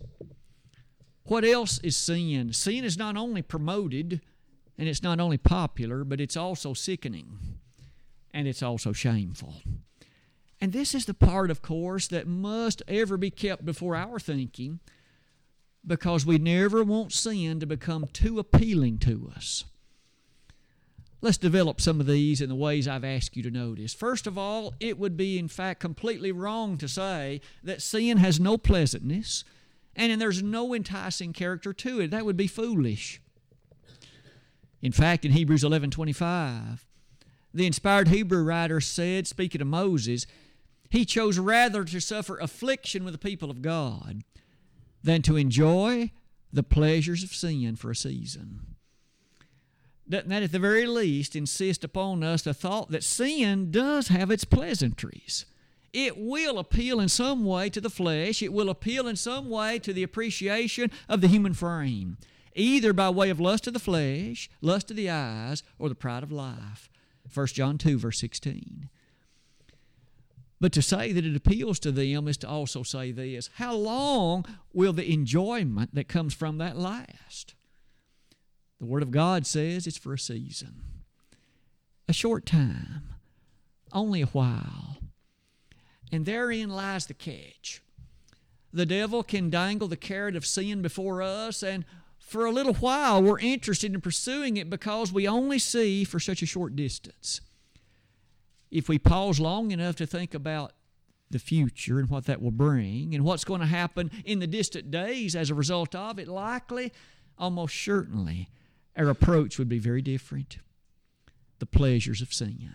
What 1.24 1.44
else 1.44 1.78
is 1.80 1.96
sin? 1.96 2.52
Sin 2.52 2.82
is 2.82 2.96
not 2.96 3.16
only 3.16 3.42
promoted, 3.42 4.20
and 4.80 4.88
it's 4.88 5.02
not 5.02 5.20
only 5.20 5.36
popular, 5.36 6.04
but 6.04 6.20
it's 6.20 6.36
also 6.36 6.72
sickening 6.72 7.38
and 8.32 8.48
it's 8.48 8.62
also 8.62 8.92
shameful. 8.92 9.56
And 10.60 10.72
this 10.72 10.94
is 10.94 11.06
the 11.06 11.14
part, 11.14 11.50
of 11.50 11.62
course, 11.62 12.06
that 12.08 12.26
must 12.26 12.82
ever 12.86 13.16
be 13.16 13.30
kept 13.30 13.64
before 13.64 13.96
our 13.96 14.18
thinking 14.20 14.80
because 15.86 16.26
we 16.26 16.36
never 16.36 16.84
want 16.84 17.12
sin 17.12 17.60
to 17.60 17.66
become 17.66 18.06
too 18.12 18.38
appealing 18.38 18.98
to 18.98 19.32
us. 19.34 19.64
Let's 21.22 21.38
develop 21.38 21.80
some 21.80 22.00
of 22.00 22.06
these 22.06 22.40
in 22.40 22.48
the 22.48 22.54
ways 22.54 22.88
I've 22.88 23.04
asked 23.04 23.36
you 23.36 23.42
to 23.42 23.50
notice. 23.50 23.92
First 23.92 24.26
of 24.26 24.38
all, 24.38 24.74
it 24.80 24.98
would 24.98 25.16
be, 25.16 25.38
in 25.38 25.48
fact, 25.48 25.80
completely 25.80 26.32
wrong 26.32 26.78
to 26.78 26.88
say 26.88 27.40
that 27.62 27.82
sin 27.82 28.18
has 28.18 28.40
no 28.40 28.56
pleasantness 28.56 29.44
and 29.96 30.20
there's 30.20 30.42
no 30.42 30.74
enticing 30.74 31.32
character 31.32 31.72
to 31.74 32.00
it. 32.00 32.10
That 32.10 32.24
would 32.24 32.36
be 32.36 32.46
foolish. 32.46 33.20
In 34.80 34.92
fact, 34.92 35.26
in 35.26 35.32
Hebrews 35.32 35.62
11:25, 35.62 36.86
the 37.52 37.66
inspired 37.66 38.08
Hebrew 38.08 38.42
writer 38.42 38.80
said, 38.80 39.26
speaking 39.26 39.60
of 39.60 39.66
Moses, 39.66 40.26
he 40.90 41.04
chose 41.04 41.38
rather 41.38 41.84
to 41.84 42.00
suffer 42.00 42.36
affliction 42.38 43.04
with 43.04 43.14
the 43.14 43.18
people 43.18 43.50
of 43.50 43.62
God 43.62 44.22
than 45.02 45.22
to 45.22 45.36
enjoy 45.36 46.10
the 46.52 46.62
pleasures 46.62 47.22
of 47.22 47.32
sin 47.32 47.76
for 47.76 47.90
a 47.90 47.96
season. 47.96 48.76
Doesn't 50.08 50.28
that 50.28 50.42
at 50.42 50.50
the 50.50 50.58
very 50.58 50.86
least 50.86 51.36
insist 51.36 51.84
upon 51.84 52.24
us 52.24 52.42
the 52.42 52.52
thought 52.52 52.90
that 52.90 53.04
sin 53.04 53.70
does 53.70 54.08
have 54.08 54.32
its 54.32 54.44
pleasantries? 54.44 55.46
It 55.92 56.18
will 56.18 56.58
appeal 56.58 56.98
in 56.98 57.08
some 57.08 57.44
way 57.44 57.70
to 57.70 57.80
the 57.80 57.90
flesh, 57.90 58.42
it 58.42 58.52
will 58.52 58.70
appeal 58.70 59.06
in 59.06 59.14
some 59.14 59.48
way 59.48 59.78
to 59.80 59.92
the 59.92 60.02
appreciation 60.02 60.90
of 61.08 61.20
the 61.20 61.28
human 61.28 61.54
frame, 61.54 62.18
either 62.54 62.92
by 62.92 63.10
way 63.10 63.30
of 63.30 63.40
lust 63.40 63.68
of 63.68 63.72
the 63.72 63.78
flesh, 63.78 64.50
lust 64.60 64.90
of 64.90 64.96
the 64.96 65.10
eyes, 65.10 65.62
or 65.78 65.88
the 65.88 65.94
pride 65.94 66.24
of 66.24 66.32
life. 66.32 66.90
1 67.32 67.46
John 67.48 67.78
2, 67.78 67.98
verse 67.98 68.18
16. 68.18 68.88
But 70.60 70.72
to 70.72 70.82
say 70.82 71.12
that 71.12 71.24
it 71.24 71.34
appeals 71.34 71.78
to 71.80 71.90
them 71.90 72.28
is 72.28 72.36
to 72.38 72.48
also 72.48 72.82
say 72.82 73.12
this 73.12 73.48
how 73.54 73.74
long 73.74 74.44
will 74.72 74.92
the 74.92 75.10
enjoyment 75.10 75.94
that 75.94 76.08
comes 76.08 76.34
from 76.34 76.58
that 76.58 76.76
last? 76.76 77.54
The 78.78 78.86
Word 78.86 79.02
of 79.02 79.10
God 79.10 79.46
says 79.46 79.86
it's 79.86 79.96
for 79.96 80.14
a 80.14 80.18
season, 80.18 80.82
a 82.08 82.12
short 82.12 82.46
time, 82.46 83.14
only 83.92 84.22
a 84.22 84.26
while. 84.26 84.98
And 86.12 86.26
therein 86.26 86.70
lies 86.70 87.06
the 87.06 87.14
catch. 87.14 87.82
The 88.72 88.86
devil 88.86 89.22
can 89.22 89.50
dangle 89.50 89.88
the 89.88 89.96
carrot 89.96 90.36
of 90.36 90.46
sin 90.46 90.82
before 90.82 91.22
us, 91.22 91.62
and 91.62 91.84
for 92.18 92.46
a 92.46 92.52
little 92.52 92.74
while 92.74 93.22
we're 93.22 93.40
interested 93.40 93.92
in 93.92 94.00
pursuing 94.00 94.56
it 94.56 94.70
because 94.70 95.12
we 95.12 95.26
only 95.26 95.58
see 95.58 96.04
for 96.04 96.20
such 96.20 96.42
a 96.42 96.46
short 96.46 96.76
distance. 96.76 97.40
If 98.70 98.88
we 98.88 98.98
pause 98.98 99.40
long 99.40 99.70
enough 99.72 99.96
to 99.96 100.06
think 100.06 100.34
about 100.34 100.72
the 101.30 101.38
future 101.38 101.98
and 101.98 102.10
what 102.10 102.26
that 102.26 102.42
will 102.42 102.50
bring 102.50 103.14
and 103.14 103.24
what's 103.24 103.44
going 103.44 103.60
to 103.60 103.66
happen 103.66 104.10
in 104.24 104.40
the 104.40 104.46
distant 104.46 104.90
days 104.90 105.36
as 105.36 105.50
a 105.50 105.54
result 105.54 105.94
of 105.94 106.18
it, 106.18 106.28
likely, 106.28 106.92
almost 107.38 107.74
certainly, 107.82 108.48
our 108.96 109.08
approach 109.08 109.58
would 109.58 109.68
be 109.68 109.78
very 109.78 110.02
different. 110.02 110.58
The 111.58 111.66
pleasures 111.66 112.22
of 112.22 112.32
sin. 112.32 112.70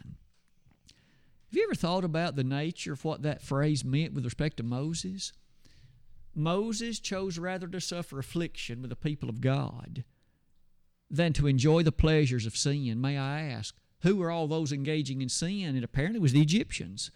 Have 1.55 1.57
you 1.57 1.63
ever 1.63 1.75
thought 1.75 2.03
about 2.03 2.35
the 2.35 2.43
nature 2.43 2.93
of 2.93 3.05
what 3.05 3.21
that 3.23 3.41
phrase 3.41 3.83
meant 3.85 4.13
with 4.13 4.25
respect 4.25 4.57
to 4.57 4.63
Moses? 4.63 5.31
Moses 6.33 6.99
chose 6.99 7.39
rather 7.39 7.67
to 7.67 7.79
suffer 7.79 8.19
affliction 8.19 8.81
with 8.81 8.89
the 8.89 8.95
people 8.95 9.29
of 9.29 9.41
God 9.41 10.03
than 11.09 11.33
to 11.33 11.47
enjoy 11.47 11.83
the 11.83 11.91
pleasures 11.91 12.45
of 12.45 12.57
sin. 12.57 12.99
May 12.99 13.17
I 13.17 13.43
ask, 13.43 13.75
who 14.05 14.15
were 14.15 14.31
all 14.31 14.47
those 14.47 14.71
engaging 14.71 15.21
in 15.21 15.29
sin? 15.29 15.75
And 15.75 15.83
apparently 15.83 16.19
it 16.19 16.21
was 16.21 16.31
the 16.31 16.41
Egyptians. 16.41 17.11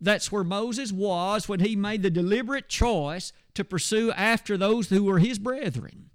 That's 0.00 0.30
where 0.30 0.44
Moses 0.44 0.92
was 0.92 1.48
when 1.48 1.60
he 1.60 1.74
made 1.74 2.02
the 2.02 2.10
deliberate 2.10 2.68
choice 2.68 3.32
to 3.54 3.64
pursue 3.64 4.12
after 4.12 4.56
those 4.56 4.88
who 4.88 5.04
were 5.04 5.20
his 5.20 5.38
brethren. 5.38 6.10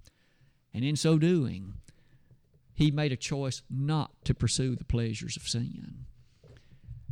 And 0.73 0.85
in 0.85 0.95
so 0.95 1.17
doing, 1.17 1.73
he 2.75 2.91
made 2.91 3.11
a 3.11 3.17
choice 3.17 3.63
not 3.69 4.11
to 4.25 4.35
pursue 4.35 4.75
the 4.75 4.83
pleasures 4.83 5.35
of 5.35 5.47
sin. 5.47 6.05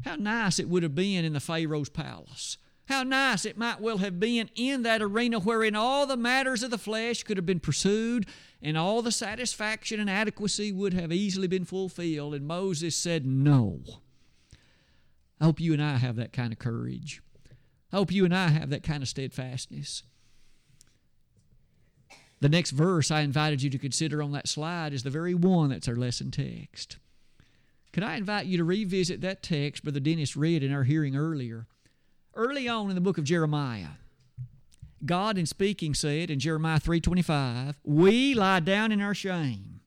How 0.06 0.16
nice 0.16 0.60
it 0.60 0.70
would 0.70 0.84
have 0.84 0.96
been 0.96 1.26
in 1.26 1.34
the 1.34 1.40
Pharaoh's 1.40 1.90
palace. 1.90 2.58
How 2.90 3.04
nice 3.04 3.46
it 3.46 3.56
might 3.56 3.80
well 3.80 4.00
have 4.00 4.20
been 4.20 4.50
in 4.56 4.82
that 4.82 5.00
arena 5.00 5.40
wherein 5.40 5.76
all 5.76 6.08
the 6.08 6.18
matters 6.18 6.64
of 6.64 6.72
the 6.72 6.78
flesh 6.80 7.22
could 7.22 7.38
have 7.38 7.46
been 7.46 7.60
pursued 7.60 8.26
and 8.64 8.76
all 8.76 9.04
the 9.04 9.12
satisfaction 9.12 10.00
and 10.00 10.10
adequacy 10.10 10.72
would 10.72 10.96
have 10.96 11.12
easily 11.12 11.46
been 11.46 11.66
fulfilled. 11.66 12.34
And 12.34 12.48
Moses 12.48 12.96
said, 12.96 13.28
No. 13.28 13.82
I 15.40 15.46
hope 15.46 15.60
you 15.60 15.72
and 15.72 15.84
I 15.84 15.98
have 15.98 16.16
that 16.16 16.34
kind 16.34 16.52
of 16.52 16.58
courage. 16.58 17.22
I 17.94 17.98
hope 17.98 18.12
you 18.12 18.26
and 18.26 18.36
I 18.36 18.48
have 18.48 18.72
that 18.72 18.82
kind 18.82 19.04
of 19.04 19.10
steadfastness. 19.10 20.02
The 22.40 22.50
next 22.50 22.72
verse 22.72 23.12
I 23.12 23.22
invited 23.22 23.62
you 23.62 23.70
to 23.70 23.78
consider 23.78 24.24
on 24.24 24.32
that 24.32 24.48
slide 24.48 24.94
is 24.94 25.04
the 25.04 25.12
very 25.12 25.36
one 25.36 25.70
that's 25.70 25.88
our 25.88 25.96
lesson 25.96 26.32
text. 26.32 26.98
Could 27.94 28.04
I 28.04 28.16
invite 28.16 28.48
you 28.48 28.58
to 28.58 28.64
revisit 28.64 29.22
that 29.22 29.44
text 29.44 29.84
Brother 29.84 30.00
Dennis 30.00 30.36
read 30.36 30.64
in 30.64 30.74
our 30.74 30.86
hearing 30.86 31.16
earlier? 31.16 31.68
Early 32.34 32.68
on 32.68 32.90
in 32.90 32.96
the 32.96 33.02
book 33.02 33.18
of 33.18 33.24
Jeremiah, 33.24 33.90
God 35.06 35.38
in 35.38 35.46
speaking 35.46 35.94
said 35.94 36.30
in 36.30 36.40
Jeremiah 36.40 36.80
3:25, 36.80 37.80
"We 37.84 38.34
lie 38.34 38.60
down 38.60 38.92
in 38.92 39.02
our 39.02 39.16
shame, 39.16 39.82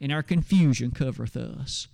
and 0.00 0.12
our 0.12 0.22
confusion 0.22 0.90
covereth 0.90 1.36
us." 1.36 1.88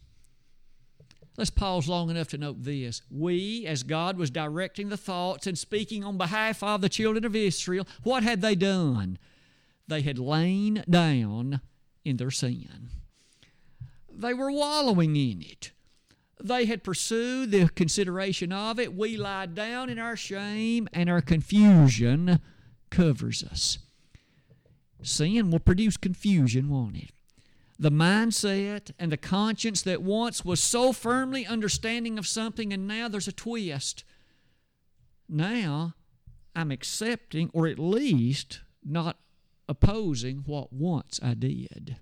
Let's 1.37 1.51
pause 1.51 1.89
long 1.89 2.11
enough 2.11 2.29
to 2.29 2.39
note 2.39 2.63
this. 2.63 3.01
We, 3.11 3.67
as 3.67 3.83
God 3.83 4.19
was 4.19 4.31
directing 4.31 4.91
the 4.91 4.99
thoughts 4.99 5.47
and 5.47 5.59
speaking 5.59 6.05
on 6.05 6.19
behalf 6.19 6.63
of 6.63 6.83
the 6.83 6.91
children 6.91 7.25
of 7.25 7.35
Israel, 7.35 7.87
what 8.03 8.23
had 8.23 8.43
they 8.43 8.55
done? 8.55 9.19
They 9.89 10.03
had 10.03 10.19
lain 10.19 10.85
down 10.89 11.61
in 12.05 12.19
their 12.19 12.31
sin. 12.31 12.91
They 14.11 14.35
were 14.35 14.53
wallowing 14.53 15.17
in 15.17 15.41
it. 15.41 15.73
They 16.43 16.65
had 16.65 16.83
pursued 16.83 17.53
the 17.53 17.69
consideration 17.69 18.53
of 18.53 18.81
it. 18.81 18.95
We 18.95 19.17
lie 19.17 19.47
down 19.47 19.89
in 19.89 19.99
our 19.99 20.17
shame, 20.17 20.89
and 20.93 21.09
our 21.09 21.21
confusion 21.21 22.41
covers 22.91 23.45
us. 23.45 23.79
Sin 25.03 25.51
will 25.51 25.61
produce 25.61 25.97
confusion, 25.97 26.69
won't 26.69 26.97
it? 26.97 27.11
The 27.79 27.91
mindset 27.91 28.91
and 28.99 29.11
the 29.11 29.17
conscience 29.17 29.83
that 29.83 30.03
once 30.03 30.45
was 30.45 30.61
so 30.61 30.93
firmly 30.93 31.47
understanding 31.47 32.19
of 32.19 32.27
something, 32.27 32.73
and 32.73 32.87
now 32.89 33.09
there's 33.09 33.29
a 33.29 33.33
twist. 33.33 34.05
Now 35.29 35.95
I'm 36.55 36.71
accepting, 36.71 37.51
or 37.53 37.67
at 37.69 37.79
least 37.79 38.61
not 38.85 39.17
opposing, 39.69 40.43
what 40.45 40.73
once 40.73 41.21
I 41.23 41.35
did. 41.35 41.97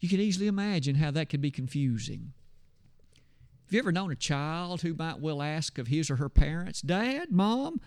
You 0.00 0.08
can 0.08 0.20
easily 0.20 0.46
imagine 0.46 0.96
how 0.96 1.10
that 1.12 1.28
could 1.28 1.40
be 1.40 1.50
confusing. 1.50 2.32
Have 3.64 3.72
you 3.72 3.78
ever 3.80 3.92
known 3.92 4.12
a 4.12 4.16
child 4.16 4.82
who 4.82 4.94
might 4.94 5.18
well 5.18 5.42
ask 5.42 5.78
of 5.78 5.88
his 5.88 6.10
or 6.10 6.16
her 6.16 6.28
parents, 6.28 6.80
Dad, 6.80 7.32
Mom, 7.32 7.80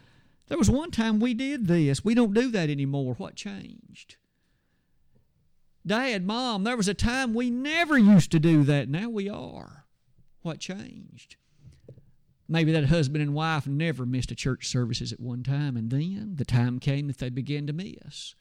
there 0.47 0.57
was 0.57 0.69
one 0.69 0.91
time 0.91 1.19
we 1.19 1.33
did 1.33 1.67
this. 1.67 2.03
We 2.03 2.15
don't 2.15 2.33
do 2.33 2.51
that 2.51 2.69
anymore. 2.69 3.13
What 3.13 3.35
changed? 3.35 4.17
Dad, 5.85 6.25
Mom, 6.25 6.65
there 6.65 6.75
was 6.75 6.87
a 6.87 6.93
time 6.93 7.33
we 7.33 7.49
never 7.49 7.97
used 7.97 8.31
to 8.31 8.39
do 8.39 8.63
that. 8.63 8.89
Now 8.89 9.09
we 9.09 9.29
are. 9.29 9.85
What 10.41 10.59
changed? 10.59 11.37
Maybe 12.47 12.71
that 12.71 12.85
husband 12.85 13.21
and 13.21 13.33
wife 13.33 13.67
never 13.67 14.05
missed 14.05 14.31
a 14.31 14.35
church 14.35 14.67
services 14.67 15.13
at 15.13 15.19
one 15.19 15.43
time, 15.43 15.77
and 15.77 15.91
then 15.91 16.33
the 16.35 16.45
time 16.45 16.79
came 16.79 17.07
that 17.07 17.19
they 17.19 17.29
began 17.29 17.67
to 17.67 17.73
miss. 17.73 18.35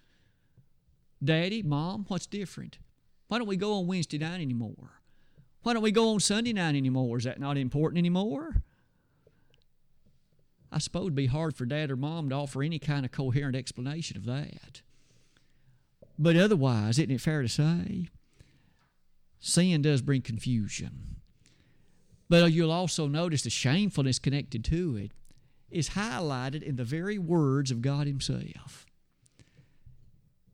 Daddy, 1.22 1.62
Mom, 1.62 2.06
what's 2.08 2.26
different? 2.26 2.78
Why 3.28 3.38
don't 3.38 3.46
we 3.46 3.56
go 3.56 3.74
on 3.74 3.86
Wednesday 3.86 4.18
night 4.18 4.40
anymore? 4.40 5.00
Why 5.62 5.74
don't 5.74 5.82
we 5.82 5.92
go 5.92 6.10
on 6.10 6.20
Sunday 6.20 6.52
night 6.52 6.74
anymore? 6.74 7.18
Is 7.18 7.24
that 7.24 7.40
not 7.40 7.56
important 7.58 7.98
anymore? 7.98 8.62
I 10.70 10.78
suppose 10.78 11.02
it'd 11.02 11.14
be 11.14 11.26
hard 11.26 11.56
for 11.56 11.64
dad 11.64 11.90
or 11.90 11.96
mom 11.96 12.28
to 12.30 12.34
offer 12.34 12.62
any 12.62 12.78
kind 12.78 13.04
of 13.04 13.12
coherent 13.12 13.56
explanation 13.56 14.16
of 14.16 14.24
that. 14.26 14.82
But 16.18 16.36
otherwise, 16.36 16.98
isn't 16.98 17.10
it 17.10 17.20
fair 17.20 17.42
to 17.42 17.48
say? 17.48 18.08
Sin 19.40 19.82
does 19.82 20.02
bring 20.02 20.22
confusion. 20.22 21.16
But 22.28 22.52
you'll 22.52 22.72
also 22.72 23.06
notice 23.06 23.42
the 23.42 23.50
shamefulness 23.50 24.18
connected 24.18 24.64
to 24.64 24.96
it 24.96 25.12
is 25.70 25.90
highlighted 25.90 26.62
in 26.62 26.76
the 26.76 26.84
very 26.84 27.18
words 27.18 27.70
of 27.70 27.82
God 27.82 28.06
Himself. 28.06 28.86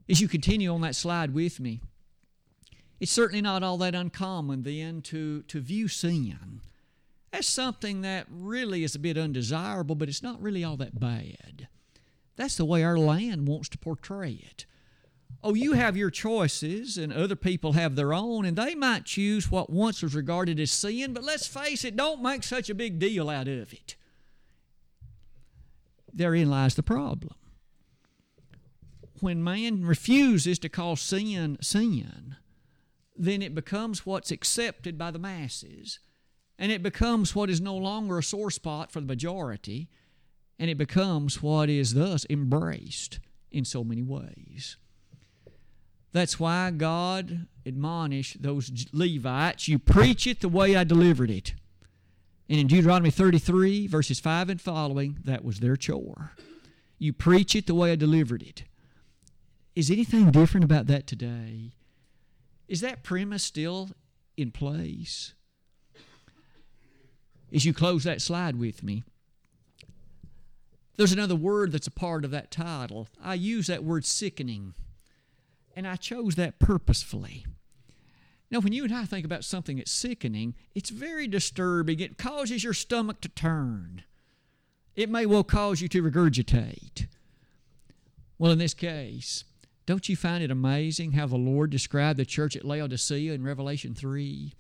As 0.09 0.21
you 0.21 0.29
continue 0.29 0.73
on 0.73 0.83
that 0.83 0.95
slide 0.95 1.33
with 1.33 1.61
me, 1.61 1.81
it's 3.05 3.13
certainly 3.13 3.43
not 3.43 3.63
all 3.63 3.77
that 3.77 3.95
uncommon 3.95 4.63
then 4.63 5.03
to, 5.03 5.43
to 5.43 5.61
view 5.61 5.89
sin 5.89 6.63
as 7.35 7.47
something 7.47 8.01
that 8.01 8.25
really 8.31 8.83
is 8.83 8.95
a 8.95 8.99
bit 8.99 9.19
undesirable, 9.19 9.95
but 9.95 10.09
it's 10.09 10.23
not 10.23 10.41
really 10.41 10.65
all 10.65 10.79
that 10.79 10.99
bad. 10.99 11.69
That's 12.37 12.57
the 12.57 12.65
way 12.65 12.83
our 12.83 12.97
land 12.97 13.47
wants 13.47 13.69
to 13.69 13.77
portray 13.77 14.43
it. 14.51 14.65
Oh, 15.43 15.53
you 15.53 15.75
have 15.75 15.99
your 15.99 16.09
choices, 16.09 16.97
and 16.97 17.13
other 17.13 17.37
people 17.37 17.75
have 17.75 17.95
their 17.95 18.15
own, 18.15 18.47
and 18.47 18.57
they 18.57 18.75
might 18.75 19.05
choose 19.05 19.51
what 19.51 19.69
once 19.69 20.03
was 20.03 20.15
regarded 20.15 20.59
as 20.59 20.71
sin, 20.71 21.13
but 21.13 21.25
let's 21.25 21.47
face 21.47 21.85
it, 21.85 21.97
don't 21.97 22.23
make 22.23 22.43
such 22.43 22.71
a 22.71 22.75
big 22.75 22.99
deal 22.99 23.29
out 23.29 23.49
of 23.49 23.75
it. 23.75 23.97
Therein 26.11 26.49
lies 26.49 26.75
the 26.75 26.83
problem. 26.83 27.35
When 29.21 29.45
man 29.45 29.85
refuses 29.85 30.59
to 30.61 30.71
call 30.71 30.97
sin 30.97 31.59
sin, 31.61 32.37
then 33.17 33.43
it 33.43 33.55
becomes 33.55 34.05
what's 34.05 34.31
accepted 34.31 34.99
by 34.99 35.11
the 35.11 35.19
masses, 35.19 36.01
and 36.59 36.73
it 36.73 36.83
becomes 36.83 37.35
what 37.35 37.51
is 37.51 37.61
no 37.61 37.77
longer 37.77 38.19
a 38.19 38.23
sore 38.23 38.51
spot 38.51 38.91
for 38.91 39.01
the 39.01 39.07
majority, 39.07 39.89
and 40.59 40.71
it 40.71 40.79
becomes 40.79 41.43
what 41.43 41.69
is 41.69 41.95
thus 41.95 42.27
embraced 42.31 43.21
in 43.51 43.65
so 43.65 43.85
many 43.85 44.03
ways. 44.03 44.77
That's 46.13 46.39
why 46.39 46.71
God 46.71 47.49
admonished 47.67 48.43
those 48.43 48.87
Levites, 48.93 49.67
you 49.67 49.79
preach 49.79 50.27
it 50.27 50.41
the 50.41 50.49
way 50.49 50.77
I 50.77 50.85
delivered 50.85 51.31
it. 51.31 51.55
And 52.49 52.61
in 52.61 52.67
Deuteronomy 52.67 53.11
33, 53.11 53.87
verses 53.87 54.21
5 54.21 54.51
and 54.51 54.61
following, 54.61 55.19
that 55.25 55.45
was 55.45 55.61
their 55.61 55.77
chore. 55.77 56.33
You 56.99 57.13
preach 57.13 57.57
it 57.57 57.67
the 57.67 57.75
way 57.75 57.93
I 57.93 57.97
delivered 57.97 58.43
it. 58.43 58.65
Is 59.75 59.91
anything 59.91 60.31
different 60.31 60.63
about 60.63 60.87
that 60.87 61.07
today? 61.07 61.73
Is 62.69 62.81
that 62.81 63.03
premise 63.03 63.43
still 63.43 63.91
in 64.37 64.51
place? 64.51 65.35
As 67.53 67.65
you 67.65 67.73
close 67.73 68.05
that 68.05 68.23
slide 68.23 68.57
with 68.57 68.83
me, 68.83 69.05
there's 70.97 71.13
another 71.13 71.37
word 71.37 71.73
that's 71.73 71.87
a 71.87 71.93
part 71.93 72.25
of 72.25 72.31
that 72.31 72.51
title. 72.51 73.09
I 73.23 73.35
use 73.35 73.67
that 73.67 73.85
word 73.85 74.05
sickening, 74.05 74.75
and 75.77 75.87
I 75.87 75.97
chose 75.97 76.37
that 76.37 76.59
purposefully. 76.59 77.45
Now, 78.51 78.61
when 78.61 78.73
you 78.73 78.85
and 78.85 78.95
I 78.95 79.05
think 79.05 79.25
about 79.25 79.45
something 79.45 79.79
that's 79.79 79.91
sickening, 79.91 80.55
it's 80.75 80.91
very 80.91 81.27
disturbing. 81.27 82.01
It 82.01 82.19
causes 82.19 82.63
your 82.63 82.75
stomach 82.75 83.21
to 83.23 83.29
turn. 83.29 84.03
It 84.95 85.11
may 85.11 85.27
well 85.27 85.43
cause 85.43 85.81
you 85.81 85.89
to 85.89 86.03
regurgitate. 86.03 87.09
Well, 88.39 88.53
in 88.53 88.59
this 88.59 88.75
case, 88.75 89.45
don't 89.87 90.09
you 90.09 90.17
find 90.17 90.43
it 90.43 90.51
amazing 90.51 91.13
how 91.13 91.27
the 91.27 91.37
Lord 91.37 91.71
described 91.71 92.19
the 92.19 92.25
church 92.25 92.57
at 92.57 92.65
Laodicea 92.65 93.33
in 93.33 93.45
Revelation 93.45 93.95
3? 93.95 94.53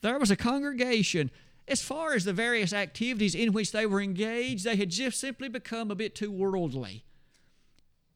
There 0.00 0.18
was 0.18 0.30
a 0.30 0.36
congregation. 0.36 1.30
As 1.66 1.82
far 1.82 2.14
as 2.14 2.24
the 2.24 2.32
various 2.32 2.72
activities 2.72 3.34
in 3.34 3.52
which 3.52 3.72
they 3.72 3.86
were 3.86 4.00
engaged, 4.00 4.64
they 4.64 4.76
had 4.76 4.90
just 4.90 5.18
simply 5.18 5.48
become 5.48 5.90
a 5.90 5.96
bit 5.96 6.14
too 6.14 6.30
worldly. 6.30 7.04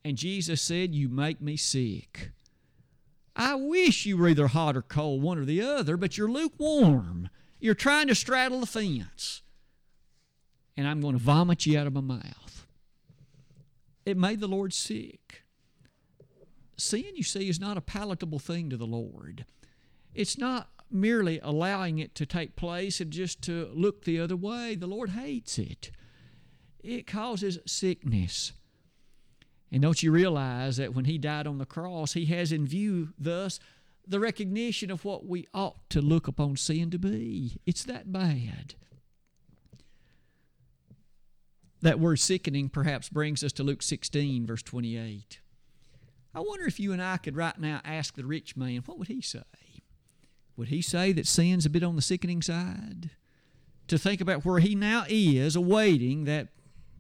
And 0.05 0.17
Jesus 0.17 0.62
said, 0.62 0.95
You 0.95 1.09
make 1.09 1.40
me 1.40 1.57
sick. 1.57 2.31
I 3.37 3.55
wish 3.57 4.07
you 4.07 4.17
were 4.17 4.29
either 4.29 4.49
hot 4.49 4.77
or 4.77 4.83
cold, 4.83 5.23
one 5.23 5.38
or 5.38 5.45
the 5.45 5.61
other, 5.62 5.97
but 5.97 6.17
you're 6.17 6.31
lukewarm. 6.31 7.31
You're 7.59 7.75
trying 7.75 8.07
to 8.09 8.14
straddle 8.14 8.61
the 8.61 8.67
fence. 8.67 9.43
And 10.77 10.87
I'm 10.87 11.01
going 11.01 11.17
to 11.17 11.23
vomit 11.23 11.67
you 11.67 11.79
out 11.79 11.87
of 11.87 11.95
my 11.95 12.01
mouth. 12.01 12.67
It 14.05 14.17
made 14.17 14.40
the 14.40 14.47
Lord 14.47 14.73
sick. 14.73 15.44
Sin, 16.77 17.05
you 17.15 17.23
see, 17.23 17.49
is 17.49 17.61
not 17.61 17.77
a 17.77 17.83
palatable 17.83 18.39
thing 18.39 18.71
to 18.71 18.77
the 18.77 18.87
Lord. 18.87 19.45
It's 20.15 20.39
not 20.39 20.69
merely 20.91 21.41
allowing 21.41 21.99
it 21.99 22.15
to 22.15 22.27
take 22.27 22.57
place 22.57 23.01
and 23.01 23.11
just 23.11 23.43
to 23.43 23.71
look 23.75 24.05
the 24.05 24.21
other 24.21 24.37
way. 24.37 24.75
The 24.75 24.87
Lord 24.87 25.11
hates 25.11 25.59
it. 25.59 25.91
It 26.83 27.07
causes 27.07 27.59
sickness. 27.67 28.53
And 29.73 29.83
don't 29.83 30.03
you 30.03 30.13
realize 30.13 30.77
that 30.77 30.95
when 30.95 31.07
He 31.07 31.19
died 31.19 31.47
on 31.47 31.59
the 31.59 31.67
cross, 31.67 32.13
He 32.13 32.27
has 32.27 32.53
in 32.53 32.67
view 32.67 33.09
thus 33.19 33.59
the 34.07 34.21
recognition 34.21 34.91
of 34.91 35.05
what 35.05 35.27
we 35.27 35.47
ought 35.55 35.89
to 35.91 36.01
look 36.01 36.29
upon 36.29 36.57
sin 36.57 36.91
to 36.91 36.99
be? 36.99 37.59
It's 37.67 37.85
that 37.85 38.13
bad. 38.13 38.75
That 41.83 42.01
word 42.01 42.19
sickening 42.19 42.69
perhaps 42.69 43.09
brings 43.09 43.43
us 43.43 43.53
to 43.55 43.63
Luke 43.63 43.83
16, 43.83 44.47
verse 44.47 44.63
28. 44.63 45.41
I 46.35 46.40
wonder 46.40 46.66
if 46.66 46.81
you 46.81 46.92
and 46.92 47.03
I 47.03 47.16
could 47.16 47.37
right 47.37 47.59
now 47.59 47.81
ask 47.85 48.14
the 48.14 48.27
rich 48.27 48.57
man, 48.57 48.83
what 48.87 48.99
would 48.99 49.09
he 49.09 49.20
say? 49.20 49.42
Would 50.57 50.68
he 50.68 50.83
say 50.83 51.12
that 51.12 51.27
sin's 51.27 51.66
a 51.66 51.70
bit 51.70 51.85
on 51.85 51.97
the 51.97 52.03
sickening 52.03 52.42
side? 52.42 53.11
To 53.88 53.99
think 53.99 54.20
about 54.20 54.44
where 54.44 54.61
he 54.61 54.75
now 54.75 55.05
is, 55.09 55.55
awaiting 55.55 56.25
that 56.25 56.49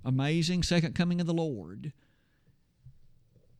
amazing 0.04 0.62
second 0.62 0.94
coming 0.94 1.20
of 1.20 1.26
the 1.26 1.32
Lord. 1.32 1.92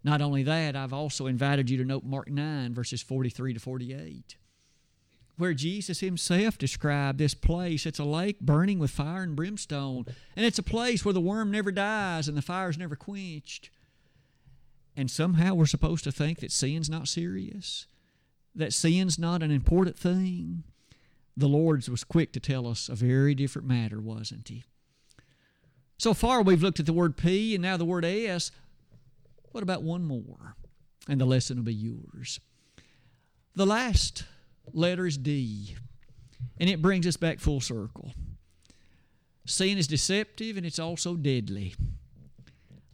Not 0.04 0.20
only 0.20 0.42
that, 0.42 0.76
I've 0.76 0.92
also 0.92 1.26
invited 1.26 1.70
you 1.70 1.78
to 1.78 1.84
note 1.84 2.04
Mark 2.04 2.30
9, 2.30 2.74
verses 2.74 3.02
43 3.02 3.54
to 3.54 3.60
48, 3.60 4.36
where 5.38 5.54
Jesus 5.54 6.00
himself 6.00 6.58
described 6.58 7.18
this 7.18 7.32
place. 7.32 7.86
It's 7.86 7.98
a 7.98 8.04
lake 8.04 8.40
burning 8.40 8.78
with 8.78 8.90
fire 8.90 9.22
and 9.22 9.34
brimstone, 9.34 10.04
and 10.36 10.44
it's 10.44 10.58
a 10.58 10.62
place 10.62 11.04
where 11.04 11.14
the 11.14 11.20
worm 11.20 11.50
never 11.50 11.72
dies 11.72 12.28
and 12.28 12.36
the 12.36 12.42
fire's 12.42 12.76
never 12.76 12.94
quenched. 12.94 13.70
And 14.96 15.10
somehow 15.10 15.54
we're 15.54 15.66
supposed 15.66 16.04
to 16.04 16.12
think 16.12 16.38
that 16.40 16.52
sin's 16.52 16.88
not 16.88 17.08
serious, 17.08 17.86
that 18.54 18.72
sin's 18.72 19.18
not 19.18 19.42
an 19.42 19.50
important 19.50 19.98
thing. 19.98 20.62
The 21.36 21.48
Lord 21.48 21.86
was 21.88 22.04
quick 22.04 22.32
to 22.32 22.40
tell 22.40 22.66
us 22.66 22.88
a 22.88 22.94
very 22.94 23.34
different 23.34 23.66
matter, 23.66 24.00
wasn't 24.00 24.48
He? 24.48 24.64
So 25.98 26.14
far, 26.14 26.42
we've 26.42 26.62
looked 26.62 26.80
at 26.80 26.86
the 26.86 26.92
word 26.92 27.16
P 27.16 27.54
and 27.54 27.62
now 27.62 27.76
the 27.76 27.84
word 27.84 28.04
S. 28.04 28.50
What 29.52 29.62
about 29.62 29.82
one 29.82 30.04
more? 30.04 30.56
And 31.08 31.20
the 31.20 31.24
lesson 31.24 31.56
will 31.56 31.64
be 31.64 31.74
yours. 31.74 32.40
The 33.54 33.66
last 33.66 34.24
letter 34.72 35.06
is 35.06 35.16
D, 35.16 35.76
and 36.58 36.68
it 36.68 36.82
brings 36.82 37.06
us 37.06 37.16
back 37.16 37.40
full 37.40 37.60
circle. 37.60 38.12
Sin 39.46 39.78
is 39.78 39.86
deceptive 39.86 40.56
and 40.56 40.64
it's 40.64 40.78
also 40.78 41.14
deadly. 41.14 41.74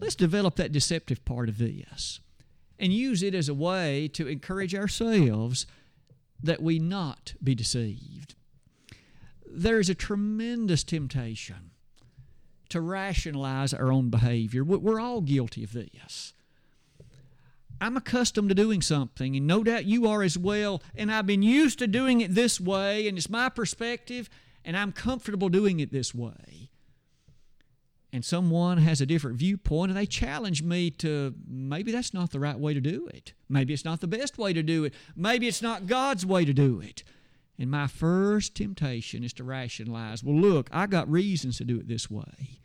Let's 0.00 0.14
develop 0.14 0.56
that 0.56 0.72
deceptive 0.72 1.24
part 1.24 1.48
of 1.48 1.58
this 1.58 2.20
and 2.78 2.92
use 2.92 3.22
it 3.22 3.34
as 3.34 3.48
a 3.48 3.54
way 3.54 4.08
to 4.14 4.26
encourage 4.26 4.74
ourselves 4.74 5.66
that 6.42 6.62
we 6.62 6.78
not 6.78 7.34
be 7.44 7.54
deceived. 7.54 8.34
There 9.46 9.78
is 9.78 9.90
a 9.90 9.94
tremendous 9.94 10.82
temptation 10.82 11.72
to 12.70 12.80
rationalize 12.80 13.74
our 13.74 13.92
own 13.92 14.08
behavior. 14.08 14.64
We're 14.64 15.00
all 15.00 15.20
guilty 15.20 15.64
of 15.64 15.72
this. 15.72 16.32
I'm 17.78 17.96
accustomed 17.96 18.48
to 18.50 18.54
doing 18.54 18.80
something, 18.80 19.36
and 19.36 19.46
no 19.46 19.62
doubt 19.62 19.84
you 19.84 20.06
are 20.06 20.22
as 20.22 20.38
well, 20.38 20.82
and 20.94 21.12
I've 21.12 21.26
been 21.26 21.42
used 21.42 21.78
to 21.80 21.86
doing 21.86 22.20
it 22.20 22.34
this 22.34 22.60
way, 22.60 23.08
and 23.08 23.18
it's 23.18 23.28
my 23.28 23.48
perspective, 23.48 24.30
and 24.64 24.76
I'm 24.76 24.92
comfortable 24.92 25.48
doing 25.48 25.80
it 25.80 25.90
this 25.90 26.14
way 26.14 26.69
and 28.12 28.24
someone 28.24 28.78
has 28.78 29.00
a 29.00 29.06
different 29.06 29.38
viewpoint 29.38 29.90
and 29.90 29.98
they 29.98 30.06
challenge 30.06 30.62
me 30.62 30.90
to 30.90 31.34
maybe 31.46 31.92
that's 31.92 32.12
not 32.12 32.30
the 32.30 32.40
right 32.40 32.58
way 32.58 32.74
to 32.74 32.80
do 32.80 33.08
it. 33.12 33.34
Maybe 33.48 33.72
it's 33.72 33.84
not 33.84 34.00
the 34.00 34.08
best 34.08 34.38
way 34.38 34.52
to 34.52 34.62
do 34.62 34.84
it. 34.84 34.94
Maybe 35.14 35.46
it's 35.46 35.62
not 35.62 35.86
God's 35.86 36.26
way 36.26 36.44
to 36.44 36.52
do 36.52 36.80
it. 36.80 37.04
And 37.58 37.70
my 37.70 37.86
first 37.86 38.56
temptation 38.56 39.22
is 39.22 39.32
to 39.34 39.44
rationalize 39.44 40.24
well, 40.24 40.36
look, 40.36 40.68
I 40.72 40.86
got 40.86 41.10
reasons 41.10 41.58
to 41.58 41.64
do 41.64 41.78
it 41.78 41.88
this 41.88 42.10
way. 42.10 42.60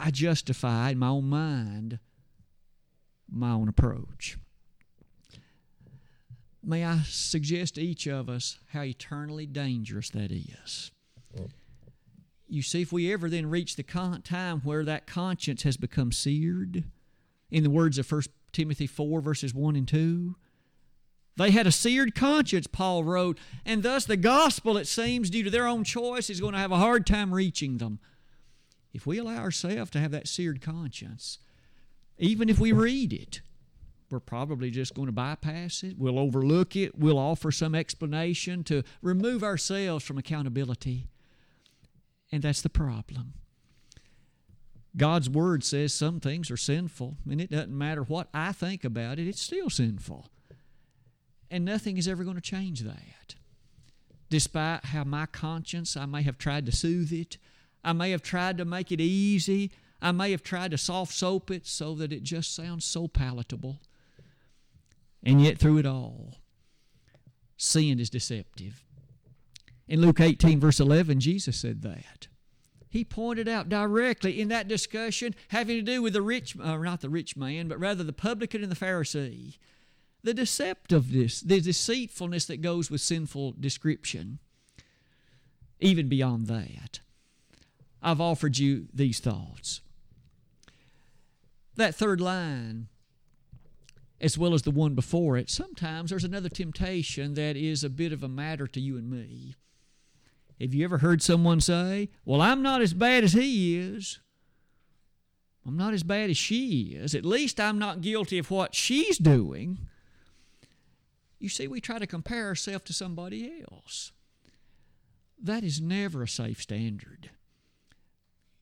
I 0.00 0.10
justify 0.10 0.90
in 0.90 0.98
my 0.98 1.08
own 1.08 1.28
mind 1.28 1.98
my 3.30 3.50
own 3.50 3.68
approach. 3.68 4.38
May 6.62 6.84
I 6.84 7.00
suggest 7.04 7.76
to 7.76 7.82
each 7.82 8.06
of 8.06 8.28
us 8.28 8.58
how 8.72 8.82
eternally 8.82 9.46
dangerous 9.46 10.10
that 10.10 10.32
is 10.32 10.90
you 12.48 12.62
see, 12.62 12.82
if 12.82 12.92
we 12.92 13.12
ever 13.12 13.28
then 13.28 13.50
reach 13.50 13.76
the 13.76 13.82
con- 13.82 14.22
time 14.22 14.60
where 14.60 14.84
that 14.84 15.06
conscience 15.06 15.62
has 15.62 15.76
become 15.76 16.12
seared, 16.12 16.84
in 17.50 17.62
the 17.62 17.70
words 17.70 17.98
of 17.98 18.10
1 18.10 18.22
Timothy 18.52 18.86
4, 18.86 19.20
verses 19.20 19.54
1 19.54 19.76
and 19.76 19.88
2, 19.88 20.36
they 21.36 21.50
had 21.52 21.66
a 21.68 21.72
seared 21.72 22.14
conscience, 22.14 22.66
Paul 22.66 23.04
wrote, 23.04 23.38
and 23.64 23.82
thus 23.82 24.04
the 24.04 24.16
gospel, 24.16 24.76
it 24.76 24.88
seems, 24.88 25.30
due 25.30 25.44
to 25.44 25.50
their 25.50 25.68
own 25.68 25.84
choice, 25.84 26.28
is 26.28 26.40
going 26.40 26.52
to 26.52 26.58
have 26.58 26.72
a 26.72 26.78
hard 26.78 27.06
time 27.06 27.32
reaching 27.32 27.78
them. 27.78 28.00
If 28.92 29.06
we 29.06 29.18
allow 29.18 29.38
ourselves 29.38 29.90
to 29.92 30.00
have 30.00 30.10
that 30.10 30.26
seared 30.26 30.60
conscience, 30.60 31.38
even 32.18 32.48
if 32.48 32.58
we 32.58 32.72
read 32.72 33.12
it, 33.12 33.40
we're 34.10 34.18
probably 34.18 34.70
just 34.70 34.94
going 34.94 35.06
to 35.06 35.12
bypass 35.12 35.82
it. 35.84 35.98
We'll 35.98 36.18
overlook 36.18 36.74
it. 36.74 36.98
We'll 36.98 37.18
offer 37.18 37.52
some 37.52 37.74
explanation 37.74 38.64
to 38.64 38.82
remove 39.02 39.44
ourselves 39.44 40.04
from 40.04 40.18
accountability. 40.18 41.06
And 42.30 42.42
that's 42.42 42.62
the 42.62 42.68
problem. 42.68 43.34
God's 44.96 45.30
Word 45.30 45.62
says 45.64 45.94
some 45.94 46.20
things 46.20 46.50
are 46.50 46.56
sinful, 46.56 47.16
and 47.30 47.40
it 47.40 47.50
doesn't 47.50 47.76
matter 47.76 48.02
what 48.02 48.28
I 48.34 48.52
think 48.52 48.84
about 48.84 49.18
it, 49.18 49.28
it's 49.28 49.40
still 49.40 49.70
sinful. 49.70 50.26
And 51.50 51.64
nothing 51.64 51.96
is 51.96 52.08
ever 52.08 52.24
going 52.24 52.36
to 52.36 52.42
change 52.42 52.80
that. 52.80 53.36
Despite 54.28 54.86
how 54.86 55.04
my 55.04 55.26
conscience, 55.26 55.96
I 55.96 56.04
may 56.04 56.22
have 56.22 56.36
tried 56.36 56.66
to 56.66 56.72
soothe 56.72 57.12
it, 57.12 57.38
I 57.82 57.92
may 57.92 58.10
have 58.10 58.22
tried 58.22 58.58
to 58.58 58.64
make 58.64 58.92
it 58.92 59.00
easy, 59.00 59.70
I 60.02 60.12
may 60.12 60.30
have 60.32 60.42
tried 60.42 60.72
to 60.72 60.78
soft 60.78 61.14
soap 61.14 61.50
it 61.50 61.66
so 61.66 61.94
that 61.94 62.12
it 62.12 62.22
just 62.22 62.54
sounds 62.54 62.84
so 62.84 63.08
palatable. 63.08 63.80
And 65.22 65.42
yet, 65.42 65.58
through 65.58 65.78
it 65.78 65.86
all, 65.86 66.36
sin 67.56 67.98
is 67.98 68.10
deceptive. 68.10 68.84
In 69.88 70.02
Luke 70.02 70.20
18, 70.20 70.60
verse 70.60 70.80
11, 70.80 71.20
Jesus 71.20 71.56
said 71.56 71.82
that. 71.82 72.28
He 72.90 73.04
pointed 73.04 73.48
out 73.48 73.68
directly 73.68 74.40
in 74.40 74.48
that 74.48 74.68
discussion 74.68 75.34
having 75.48 75.76
to 75.76 75.82
do 75.82 76.02
with 76.02 76.12
the 76.12 76.22
rich, 76.22 76.56
uh, 76.58 76.76
not 76.76 77.00
the 77.00 77.10
rich 77.10 77.36
man, 77.36 77.68
but 77.68 77.80
rather 77.80 78.04
the 78.04 78.12
publican 78.12 78.62
and 78.62 78.72
the 78.72 78.76
Pharisee, 78.76 79.58
the 80.22 80.34
deceptiveness, 80.34 81.40
the 81.40 81.60
deceitfulness 81.60 82.46
that 82.46 82.62
goes 82.62 82.90
with 82.90 83.00
sinful 83.00 83.56
description. 83.58 84.38
Even 85.80 86.08
beyond 86.08 86.46
that. 86.48 87.00
I've 88.02 88.20
offered 88.20 88.58
you 88.58 88.88
these 88.92 89.20
thoughts. 89.20 89.80
That 91.76 91.94
third 91.94 92.20
line, 92.20 92.88
as 94.20 94.36
well 94.36 94.54
as 94.54 94.62
the 94.62 94.70
one 94.70 94.94
before 94.94 95.36
it, 95.36 95.50
sometimes 95.50 96.10
there's 96.10 96.24
another 96.24 96.48
temptation 96.48 97.34
that 97.34 97.56
is 97.56 97.84
a 97.84 97.90
bit 97.90 98.12
of 98.12 98.22
a 98.22 98.28
matter 98.28 98.66
to 98.66 98.80
you 98.80 98.96
and 98.96 99.10
me. 99.10 99.54
Have 100.60 100.74
you 100.74 100.84
ever 100.84 100.98
heard 100.98 101.22
someone 101.22 101.60
say, 101.60 102.08
Well, 102.24 102.40
I'm 102.40 102.62
not 102.62 102.82
as 102.82 102.92
bad 102.92 103.24
as 103.24 103.32
he 103.32 103.78
is? 103.78 104.20
I'm 105.66 105.76
not 105.76 105.94
as 105.94 106.02
bad 106.02 106.30
as 106.30 106.36
she 106.36 106.96
is. 106.96 107.14
At 107.14 107.24
least 107.24 107.60
I'm 107.60 107.78
not 107.78 108.00
guilty 108.00 108.38
of 108.38 108.50
what 108.50 108.74
she's 108.74 109.18
doing. 109.18 109.78
You 111.38 111.48
see, 111.48 111.68
we 111.68 111.80
try 111.80 111.98
to 111.98 112.06
compare 112.06 112.46
ourselves 112.46 112.84
to 112.84 112.92
somebody 112.92 113.62
else. 113.70 114.12
That 115.40 115.62
is 115.62 115.80
never 115.80 116.22
a 116.22 116.28
safe 116.28 116.62
standard. 116.62 117.30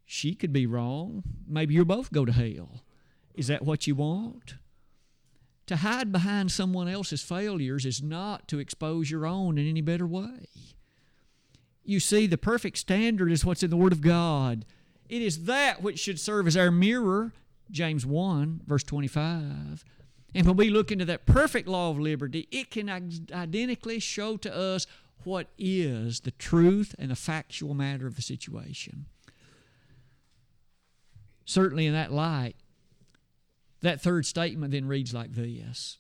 She 0.05 0.35
could 0.35 0.53
be 0.53 0.67
wrong. 0.67 1.23
Maybe 1.47 1.75
you'll 1.75 1.85
both 1.85 2.13
go 2.13 2.25
to 2.25 2.33
hell. 2.33 2.83
Is 3.35 3.47
that 3.47 3.65
what 3.65 3.87
you 3.87 3.95
want? 3.95 4.55
To 5.67 5.77
hide 5.77 6.13
behind 6.13 6.53
someone 6.53 6.89
else's 6.89 7.23
failures 7.23 7.87
is 7.87 8.03
not 8.03 8.47
to 8.49 8.59
expose 8.59 9.11
your 9.11 9.27
own 9.27 9.59
in 9.59 9.69
any 9.69 9.81
better 9.81 10.07
way. 10.07 10.47
You 11.87 12.01
see, 12.01 12.27
the 12.27 12.37
perfect 12.37 12.79
standard 12.79 13.31
is 13.31 13.44
what's 13.44 13.62
in 13.62 13.70
the 13.70 13.77
Word 13.77 13.92
of 13.92 14.01
God. 14.01 14.64
It 15.09 15.22
is 15.22 15.44
that 15.44 15.83
which 15.83 16.01
should 16.01 16.18
serve 16.18 16.49
as 16.49 16.57
our 16.57 16.72
mirror, 16.72 17.33
James 17.70 18.05
1, 18.05 18.62
verse 18.66 18.83
25. 18.83 19.85
And 20.35 20.46
when 20.46 20.57
we 20.57 20.68
look 20.68 20.90
into 20.90 21.05
that 21.05 21.27
perfect 21.27 21.68
law 21.68 21.90
of 21.90 21.99
liberty, 22.01 22.49
it 22.51 22.72
can 22.72 22.88
identically 22.90 24.01
show 24.01 24.37
to 24.38 24.55
us 24.55 24.88
what 25.22 25.46
is 25.57 26.20
the 26.20 26.33
truth 26.33 26.92
and 26.99 27.12
the 27.12 27.16
factual 27.16 27.72
matter 27.72 28.09
of 28.09 28.16
the 28.16 28.22
situation. 28.22 29.07
Certainly, 31.44 31.87
in 31.87 31.92
that 31.92 32.12
light, 32.12 32.57
that 33.81 34.01
third 34.01 34.27
statement 34.27 34.72
then 34.72 34.88
reads 34.88 35.14
like 35.14 35.35
this 35.35 35.99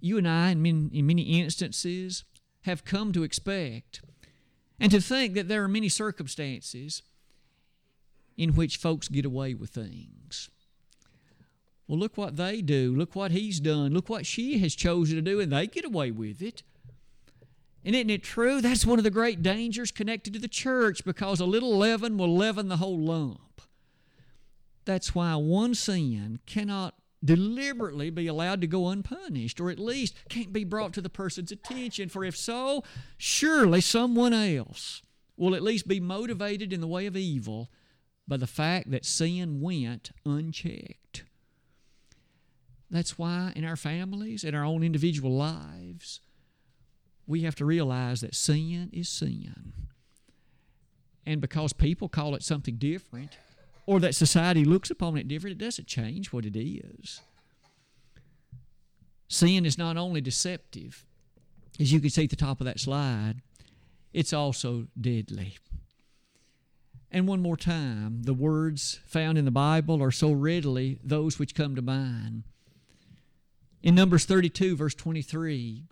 You 0.00 0.18
and 0.18 0.28
I, 0.28 0.50
in 0.50 0.62
many, 0.62 0.88
in 0.92 1.06
many 1.06 1.22
instances, 1.40 2.22
have 2.62 2.84
come 2.84 3.12
to 3.12 3.24
expect 3.24 4.02
and 4.80 4.90
to 4.90 5.00
think 5.00 5.34
that 5.34 5.48
there 5.48 5.62
are 5.64 5.68
many 5.68 5.88
circumstances 5.88 7.02
in 8.36 8.54
which 8.54 8.76
folks 8.76 9.08
get 9.08 9.24
away 9.24 9.54
with 9.54 9.70
things. 9.70 10.50
Well, 11.88 11.98
look 11.98 12.16
what 12.16 12.36
they 12.36 12.60
do. 12.60 12.94
Look 12.94 13.16
what 13.16 13.30
he's 13.30 13.60
done. 13.60 13.92
Look 13.92 14.08
what 14.08 14.26
she 14.26 14.58
has 14.58 14.74
chosen 14.74 15.16
to 15.16 15.22
do, 15.22 15.40
and 15.40 15.50
they 15.50 15.66
get 15.66 15.84
away 15.84 16.10
with 16.10 16.42
it. 16.42 16.62
And 17.84 17.96
isn't 17.96 18.10
it 18.10 18.22
true? 18.22 18.60
That's 18.60 18.84
one 18.84 18.98
of 18.98 19.04
the 19.04 19.10
great 19.10 19.42
dangers 19.42 19.90
connected 19.90 20.34
to 20.34 20.38
the 20.38 20.48
church 20.48 21.04
because 21.04 21.40
a 21.40 21.46
little 21.46 21.76
leaven 21.76 22.18
will 22.18 22.36
leaven 22.36 22.68
the 22.68 22.76
whole 22.76 22.98
lump. 22.98 23.62
That's 24.84 25.14
why 25.14 25.34
one 25.36 25.74
sin 25.74 26.40
cannot 26.44 26.94
deliberately 27.24 28.10
be 28.10 28.26
allowed 28.26 28.60
to 28.60 28.66
go 28.66 28.88
unpunished, 28.88 29.60
or 29.60 29.70
at 29.70 29.78
least 29.78 30.14
can't 30.28 30.52
be 30.52 30.64
brought 30.64 30.92
to 30.94 31.00
the 31.00 31.10
person's 31.10 31.52
attention. 31.52 32.08
For 32.08 32.24
if 32.24 32.36
so, 32.36 32.84
surely 33.16 33.80
someone 33.80 34.32
else 34.32 35.02
will 35.36 35.54
at 35.54 35.62
least 35.62 35.88
be 35.88 36.00
motivated 36.00 36.72
in 36.72 36.80
the 36.80 36.86
way 36.86 37.06
of 37.06 37.16
evil 37.16 37.70
by 38.26 38.36
the 38.36 38.46
fact 38.46 38.90
that 38.90 39.04
sin 39.04 39.60
went 39.60 40.10
unchecked. 40.24 41.24
That's 42.90 43.18
why 43.18 43.52
in 43.54 43.64
our 43.64 43.76
families, 43.76 44.44
in 44.44 44.54
our 44.54 44.64
own 44.64 44.82
individual 44.82 45.34
lives, 45.34 46.20
we 47.26 47.42
have 47.42 47.54
to 47.56 47.64
realize 47.64 48.20
that 48.22 48.34
sin 48.34 48.90
is 48.92 49.08
sin. 49.08 49.72
And 51.26 51.40
because 51.40 51.74
people 51.74 52.08
call 52.08 52.34
it 52.34 52.42
something 52.42 52.76
different, 52.76 53.36
or 53.88 53.98
that 54.00 54.14
society 54.14 54.66
looks 54.66 54.90
upon 54.90 55.16
it 55.16 55.26
different, 55.26 55.58
it 55.58 55.64
doesn't 55.64 55.88
change 55.88 56.30
what 56.30 56.44
it 56.44 56.54
is. 56.54 57.22
Sin 59.28 59.64
is 59.64 59.78
not 59.78 59.96
only 59.96 60.20
deceptive, 60.20 61.06
as 61.80 61.90
you 61.90 61.98
can 61.98 62.10
see 62.10 62.24
at 62.24 62.28
the 62.28 62.36
top 62.36 62.60
of 62.60 62.66
that 62.66 62.78
slide, 62.78 63.36
it's 64.12 64.34
also 64.34 64.88
deadly. 65.00 65.56
And 67.10 67.26
one 67.26 67.40
more 67.40 67.56
time, 67.56 68.24
the 68.24 68.34
words 68.34 69.00
found 69.06 69.38
in 69.38 69.46
the 69.46 69.50
Bible 69.50 70.02
are 70.02 70.10
so 70.10 70.32
readily 70.32 70.98
those 71.02 71.38
which 71.38 71.54
come 71.54 71.74
to 71.74 71.80
mind. 71.80 72.42
In 73.82 73.94
Numbers 73.94 74.26
32, 74.26 74.76
verse 74.76 74.94
23, 74.96 75.84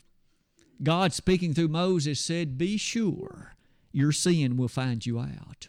God 0.83 1.15
speaking 1.15 1.55
through 1.55 1.69
Moses 1.69 2.21
said, 2.21 2.59
Be 2.59 2.77
sure 2.77 3.57
your 3.91 4.13
sin 4.13 4.59
will 4.59 4.69
find 4.69 5.07
you 5.07 5.19
out. 5.19 5.69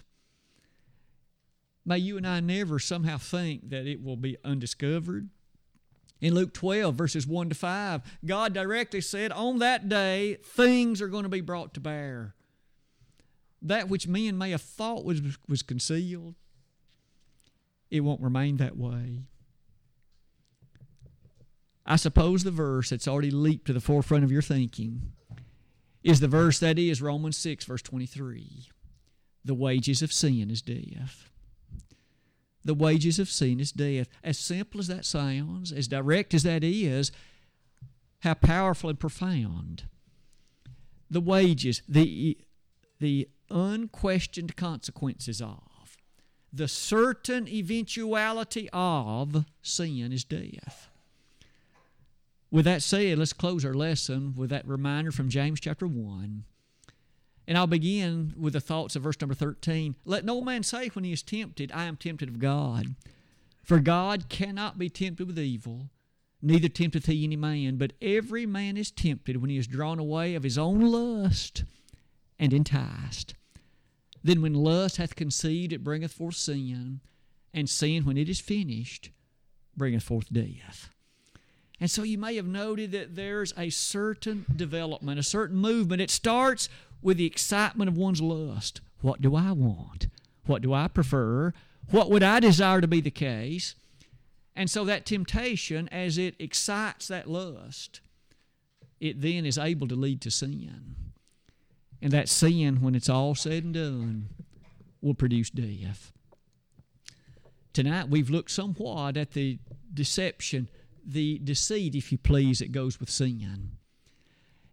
May 1.87 1.99
you 1.99 2.17
and 2.17 2.27
I 2.27 2.41
never 2.41 2.79
somehow 2.79 3.17
think 3.17 3.69
that 3.69 3.87
it 3.87 4.03
will 4.03 4.17
be 4.17 4.35
undiscovered. 4.43 5.29
In 6.19 6.35
Luke 6.35 6.53
12, 6.53 6.93
verses 6.93 7.25
1 7.25 7.49
to 7.49 7.55
5, 7.55 8.01
God 8.25 8.53
directly 8.53 8.99
said, 8.99 9.31
On 9.31 9.59
that 9.59 9.87
day, 9.87 10.35
things 10.43 11.01
are 11.01 11.07
going 11.07 11.23
to 11.23 11.29
be 11.29 11.39
brought 11.39 11.73
to 11.75 11.79
bear 11.79 12.35
that 13.61 13.87
which 13.87 14.05
men 14.05 14.37
may 14.37 14.51
have 14.51 14.61
thought 14.61 15.05
was, 15.05 15.21
was 15.47 15.61
concealed, 15.61 16.35
it 17.89 18.01
won't 18.01 18.21
remain 18.21 18.57
that 18.57 18.77
way. 18.77 19.21
I 21.85 21.95
suppose 21.95 22.43
the 22.43 22.51
verse 22.51 22.89
that's 22.89 23.07
already 23.07 23.31
leaped 23.31 23.65
to 23.67 23.73
the 23.73 23.79
forefront 23.79 24.25
of 24.25 24.31
your 24.31 24.41
thinking 24.41 25.13
is 26.03 26.19
the 26.19 26.27
verse 26.27 26.59
that 26.59 26.77
is 26.77 27.01
Romans 27.01 27.37
6, 27.37 27.63
verse 27.63 27.81
23. 27.81 28.67
The 29.45 29.53
wages 29.53 30.01
of 30.01 30.11
sin 30.11 30.51
is 30.51 30.61
death. 30.61 31.29
The 32.67 32.73
wages 32.73 33.17
of 33.17 33.29
sin 33.29 33.61
is 33.61 33.71
death. 33.71 34.09
As 34.21 34.37
simple 34.37 34.81
as 34.81 34.87
that 34.87 35.05
sounds, 35.05 35.71
as 35.71 35.87
direct 35.87 36.33
as 36.33 36.43
that 36.43 36.65
is, 36.65 37.13
how 38.19 38.33
powerful 38.33 38.89
and 38.89 38.99
profound. 38.99 39.83
The 41.09 41.21
wages, 41.21 41.81
the, 41.87 42.37
the 42.99 43.29
unquestioned 43.49 44.57
consequences 44.57 45.41
of, 45.41 45.97
the 46.51 46.67
certain 46.67 47.47
eventuality 47.47 48.67
of 48.73 49.45
sin 49.61 50.11
is 50.11 50.25
death. 50.25 50.89
With 52.51 52.65
that 52.65 52.83
said, 52.83 53.17
let's 53.17 53.31
close 53.31 53.63
our 53.63 53.73
lesson 53.73 54.33
with 54.35 54.49
that 54.49 54.67
reminder 54.67 55.13
from 55.13 55.29
James 55.29 55.61
chapter 55.61 55.87
1. 55.87 56.43
And 57.47 57.57
I'll 57.57 57.67
begin 57.67 58.33
with 58.37 58.53
the 58.53 58.59
thoughts 58.59 58.95
of 58.95 59.03
verse 59.03 59.19
number 59.21 59.33
13. 59.33 59.95
Let 60.03 60.25
no 60.25 60.41
man 60.41 60.63
say 60.63 60.89
when 60.89 61.05
he 61.05 61.13
is 61.13 61.23
tempted, 61.23 61.71
I 61.71 61.85
am 61.85 61.95
tempted 61.95 62.27
of 62.27 62.39
God. 62.39 62.95
For 63.63 63.79
God 63.79 64.27
cannot 64.27 64.77
be 64.77 64.89
tempted 64.89 65.27
with 65.27 65.39
evil, 65.39 65.89
neither 66.41 66.67
tempteth 66.67 67.05
he 67.05 67.23
any 67.23 67.35
man. 67.35 67.77
But 67.77 67.93
every 68.01 68.45
man 68.45 68.75
is 68.75 68.91
tempted 68.91 69.37
when 69.37 69.49
he 69.49 69.57
is 69.57 69.67
drawn 69.67 69.99
away 69.99 70.35
of 70.35 70.43
his 70.43 70.57
own 70.57 70.81
lust 70.81 71.63
and 72.37 72.51
enticed. 72.51 73.33
Then 74.23 74.41
when 74.41 74.53
lust 74.53 74.97
hath 74.97 75.15
conceived, 75.15 75.71
it 75.71 75.83
bringeth 75.83 76.11
forth 76.11 76.35
sin, 76.35 76.99
and 77.53 77.69
sin, 77.69 78.03
when 78.03 78.17
it 78.17 78.27
is 78.27 78.41
finished, 78.41 79.11
bringeth 79.75 80.03
forth 80.03 80.31
death. 80.31 80.89
And 81.79 81.91
so 81.91 82.03
you 82.03 82.17
may 82.17 82.35
have 82.35 82.47
noted 82.47 82.91
that 82.91 83.15
there's 83.15 83.53
a 83.57 83.69
certain 83.69 84.45
development, 84.55 85.19
a 85.19 85.23
certain 85.23 85.57
movement. 85.57 86.01
It 86.01 86.09
starts 86.09 86.69
with 87.01 87.17
the 87.17 87.25
excitement 87.25 87.89
of 87.89 87.97
one's 87.97 88.21
lust. 88.21 88.81
What 89.01 89.21
do 89.21 89.35
I 89.35 89.51
want? 89.51 90.07
What 90.45 90.61
do 90.61 90.73
I 90.73 90.87
prefer? 90.87 91.53
What 91.91 92.09
would 92.09 92.23
I 92.23 92.39
desire 92.39 92.81
to 92.81 92.87
be 92.87 93.01
the 93.01 93.11
case? 93.11 93.75
And 94.55 94.69
so 94.69 94.83
that 94.85 95.05
temptation, 95.05 95.87
as 95.89 96.17
it 96.17 96.35
excites 96.39 97.07
that 97.07 97.29
lust, 97.29 98.01
it 98.99 99.21
then 99.21 99.45
is 99.45 99.57
able 99.57 99.87
to 99.87 99.95
lead 99.95 100.21
to 100.21 100.31
sin. 100.31 100.95
And 102.01 102.11
that 102.11 102.29
sin, 102.29 102.81
when 102.81 102.95
it's 102.95 103.09
all 103.09 103.35
said 103.35 103.63
and 103.63 103.73
done, 103.73 104.29
will 105.01 105.13
produce 105.13 105.49
death. 105.49 106.11
Tonight, 107.73 108.09
we've 108.09 108.29
looked 108.29 108.49
somewhat 108.49 109.17
at 109.17 109.31
the 109.31 109.59
deception, 109.93 110.69
the 111.05 111.39
deceit, 111.43 111.93
if 111.93 112.11
you 112.11 112.17
please, 112.17 112.59
that 112.59 112.71
goes 112.71 112.99
with 112.99 113.09
sin. 113.09 113.73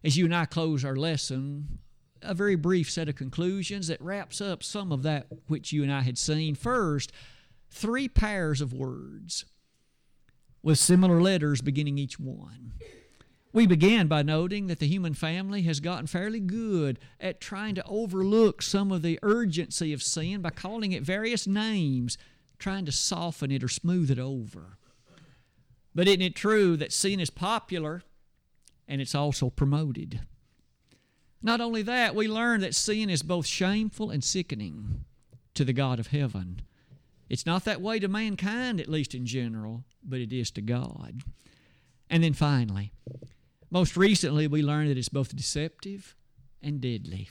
As 0.03 0.17
you 0.17 0.25
and 0.25 0.35
I 0.35 0.45
close 0.45 0.83
our 0.83 0.95
lesson, 0.95 1.79
a 2.25 2.33
very 2.33 2.55
brief 2.55 2.89
set 2.89 3.09
of 3.09 3.15
conclusions 3.15 3.87
that 3.87 4.01
wraps 4.01 4.41
up 4.41 4.63
some 4.63 4.91
of 4.91 5.03
that 5.03 5.27
which 5.47 5.71
you 5.71 5.83
and 5.83 5.91
I 5.91 6.01
had 6.01 6.17
seen. 6.17 6.55
First, 6.55 7.11
three 7.69 8.07
pairs 8.07 8.61
of 8.61 8.73
words 8.73 9.45
with 10.63 10.79
similar 10.79 11.21
letters 11.21 11.61
beginning 11.61 11.97
each 11.97 12.19
one. 12.19 12.73
We 13.53 13.67
began 13.67 14.07
by 14.07 14.21
noting 14.21 14.67
that 14.67 14.79
the 14.79 14.87
human 14.87 15.13
family 15.13 15.61
has 15.61 15.79
gotten 15.79 16.07
fairly 16.07 16.41
good 16.41 16.99
at 17.21 17.39
trying 17.39 17.75
to 17.75 17.85
overlook 17.85 18.61
some 18.61 18.91
of 18.91 19.01
the 19.01 19.17
urgency 19.21 19.93
of 19.93 20.03
sin 20.03 20.41
by 20.41 20.49
calling 20.49 20.91
it 20.91 21.03
various 21.03 21.47
names, 21.47 22.17
trying 22.59 22.85
to 22.85 22.91
soften 22.91 23.51
it 23.51 23.63
or 23.63 23.69
smooth 23.69 24.11
it 24.11 24.19
over. 24.19 24.77
But 25.93 26.09
isn't 26.09 26.21
it 26.21 26.35
true 26.35 26.75
that 26.75 26.91
sin 26.91 27.21
is 27.21 27.29
popular 27.29 28.03
and 28.87 28.99
it's 28.99 29.15
also 29.15 29.49
promoted? 29.49 30.19
Not 31.45 31.61
only 31.61 31.83
that, 31.83 32.15
we 32.15 32.27
learn 32.27 32.61
that 32.61 32.73
sin 32.73 33.07
is 33.07 33.21
both 33.21 33.45
shameful 33.45 34.09
and 34.09 34.23
sickening. 34.23 35.05
to 35.53 35.63
the 35.63 35.73
God 35.73 35.99
of 35.99 36.07
heaven. 36.07 36.63
It's 37.29 37.45
not 37.45 37.63
that 37.63 37.81
way 37.81 37.99
to 37.99 38.07
mankind, 38.07 38.81
at 38.81 38.89
least 38.89 39.15
in 39.15 39.25
general, 39.25 39.85
but 40.03 40.19
it 40.19 40.33
is 40.33 40.51
to 40.51 40.61
God. 40.61 41.21
And 42.09 42.23
then 42.23 42.33
finally, 42.33 42.91
most 43.71 43.95
recently, 43.95 44.47
we 44.47 44.61
learned 44.61 44.89
that 44.89 44.97
it's 44.97 45.07
both 45.07 45.35
deceptive 45.35 46.15
and 46.61 46.81
deadly. 46.81 47.29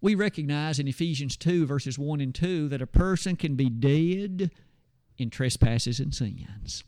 We 0.00 0.14
recognize 0.14 0.78
in 0.78 0.88
Ephesians 0.88 1.36
2, 1.36 1.66
verses 1.66 1.98
1 1.98 2.20
and 2.20 2.34
2, 2.34 2.68
that 2.68 2.80
a 2.80 2.86
person 2.86 3.36
can 3.36 3.56
be 3.56 3.68
dead 3.68 4.50
in 5.18 5.28
trespasses 5.28 6.00
and 6.00 6.14
sins. 6.14 6.82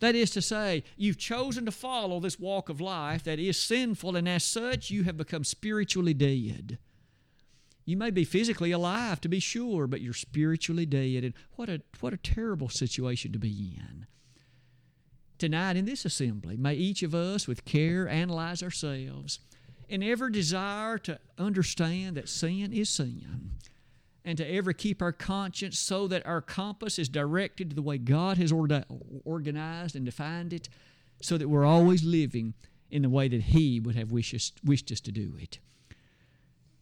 That 0.00 0.14
is 0.14 0.30
to 0.30 0.42
say, 0.42 0.82
you've 0.96 1.18
chosen 1.18 1.66
to 1.66 1.72
follow 1.72 2.20
this 2.20 2.38
walk 2.38 2.68
of 2.68 2.80
life 2.80 3.22
that 3.24 3.38
is 3.38 3.60
sinful, 3.60 4.16
and 4.16 4.28
as 4.28 4.44
such, 4.44 4.90
you 4.90 5.04
have 5.04 5.16
become 5.16 5.44
spiritually 5.44 6.14
dead. 6.14 6.78
You 7.84 7.96
may 7.96 8.10
be 8.10 8.24
physically 8.24 8.72
alive, 8.72 9.20
to 9.20 9.28
be 9.28 9.40
sure, 9.40 9.86
but 9.86 10.00
you're 10.00 10.12
spiritually 10.12 10.86
dead. 10.86 11.24
And 11.24 11.34
what 11.56 11.68
a, 11.68 11.82
what 12.00 12.14
a 12.14 12.18
terrible 12.18 12.68
situation 12.68 13.32
to 13.32 13.38
be 13.38 13.76
in. 13.76 14.06
Tonight 15.38 15.76
in 15.76 15.86
this 15.86 16.04
assembly, 16.04 16.56
may 16.56 16.74
each 16.74 17.02
of 17.02 17.14
us, 17.14 17.46
with 17.46 17.64
care, 17.64 18.08
analyze 18.08 18.62
ourselves 18.62 19.40
and 19.88 20.04
ever 20.04 20.30
desire 20.30 20.98
to 20.98 21.18
understand 21.38 22.16
that 22.16 22.28
sin 22.28 22.72
is 22.72 22.88
sin 22.88 23.52
and 24.24 24.36
to 24.38 24.46
ever 24.46 24.72
keep 24.72 25.00
our 25.00 25.12
conscience 25.12 25.78
so 25.78 26.06
that 26.08 26.26
our 26.26 26.40
compass 26.40 26.98
is 26.98 27.08
directed 27.08 27.70
to 27.70 27.76
the 27.76 27.82
way 27.82 27.98
God 27.98 28.36
has 28.38 28.52
organized 28.52 29.96
and 29.96 30.04
defined 30.04 30.52
it, 30.52 30.68
so 31.22 31.38
that 31.38 31.48
we're 31.48 31.64
always 31.64 32.04
living 32.04 32.54
in 32.90 33.02
the 33.02 33.08
way 33.08 33.28
that 33.28 33.42
He 33.42 33.80
would 33.80 33.94
have 33.94 34.12
wished 34.12 34.34
us, 34.34 34.52
wished 34.64 34.90
us 34.90 35.00
to 35.00 35.12
do 35.12 35.34
it. 35.38 35.58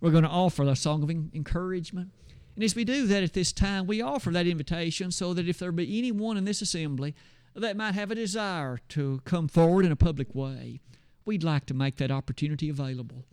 We're 0.00 0.10
going 0.10 0.24
to 0.24 0.30
offer 0.30 0.62
a 0.62 0.76
song 0.76 1.02
of 1.02 1.10
encouragement. 1.10 2.10
And 2.54 2.64
as 2.64 2.74
we 2.74 2.84
do 2.84 3.06
that 3.06 3.22
at 3.22 3.34
this 3.34 3.52
time, 3.52 3.86
we 3.86 4.00
offer 4.00 4.30
that 4.30 4.46
invitation 4.46 5.10
so 5.10 5.34
that 5.34 5.48
if 5.48 5.58
there 5.58 5.70
be 5.70 5.98
anyone 5.98 6.36
in 6.36 6.44
this 6.44 6.62
assembly 6.62 7.14
that 7.54 7.76
might 7.76 7.94
have 7.94 8.10
a 8.10 8.16
desire 8.16 8.78
to 8.90 9.20
come 9.24 9.48
forward 9.48 9.84
in 9.84 9.92
a 9.92 9.96
public 9.96 10.34
way, 10.34 10.80
we'd 11.24 11.44
like 11.44 11.66
to 11.66 11.74
make 11.74 11.96
that 11.96 12.10
opportunity 12.10 12.68
available. 12.68 13.24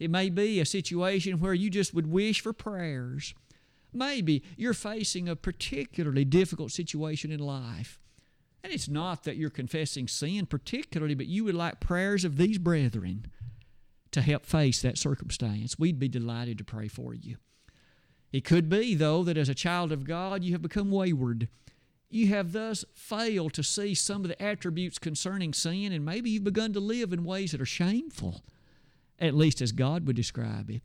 It 0.00 0.10
may 0.10 0.30
be 0.30 0.58
a 0.58 0.64
situation 0.64 1.40
where 1.40 1.52
you 1.52 1.68
just 1.68 1.92
would 1.92 2.10
wish 2.10 2.40
for 2.40 2.54
prayers. 2.54 3.34
Maybe 3.92 4.42
you're 4.56 4.72
facing 4.72 5.28
a 5.28 5.36
particularly 5.36 6.24
difficult 6.24 6.72
situation 6.72 7.30
in 7.30 7.38
life. 7.38 8.00
And 8.64 8.72
it's 8.72 8.88
not 8.88 9.24
that 9.24 9.36
you're 9.36 9.50
confessing 9.50 10.08
sin 10.08 10.46
particularly, 10.46 11.14
but 11.14 11.26
you 11.26 11.44
would 11.44 11.54
like 11.54 11.80
prayers 11.80 12.24
of 12.24 12.38
these 12.38 12.58
brethren 12.58 13.26
to 14.12 14.22
help 14.22 14.46
face 14.46 14.80
that 14.82 14.98
circumstance. 14.98 15.78
We'd 15.78 15.98
be 15.98 16.08
delighted 16.08 16.56
to 16.58 16.64
pray 16.64 16.88
for 16.88 17.12
you. 17.14 17.36
It 18.32 18.44
could 18.44 18.70
be, 18.70 18.94
though, 18.94 19.22
that 19.24 19.36
as 19.36 19.48
a 19.48 19.54
child 19.54 19.92
of 19.92 20.04
God, 20.04 20.42
you 20.42 20.52
have 20.52 20.62
become 20.62 20.90
wayward. 20.90 21.48
You 22.08 22.28
have 22.28 22.52
thus 22.52 22.86
failed 22.94 23.52
to 23.54 23.62
see 23.62 23.94
some 23.94 24.22
of 24.22 24.28
the 24.28 24.42
attributes 24.42 24.98
concerning 24.98 25.52
sin, 25.52 25.92
and 25.92 26.04
maybe 26.04 26.30
you've 26.30 26.44
begun 26.44 26.72
to 26.72 26.80
live 26.80 27.12
in 27.12 27.24
ways 27.24 27.52
that 27.52 27.60
are 27.60 27.66
shameful 27.66 28.42
at 29.20 29.34
least 29.34 29.60
as 29.60 29.72
God 29.72 30.06
would 30.06 30.16
describe 30.16 30.70
it. 30.70 30.82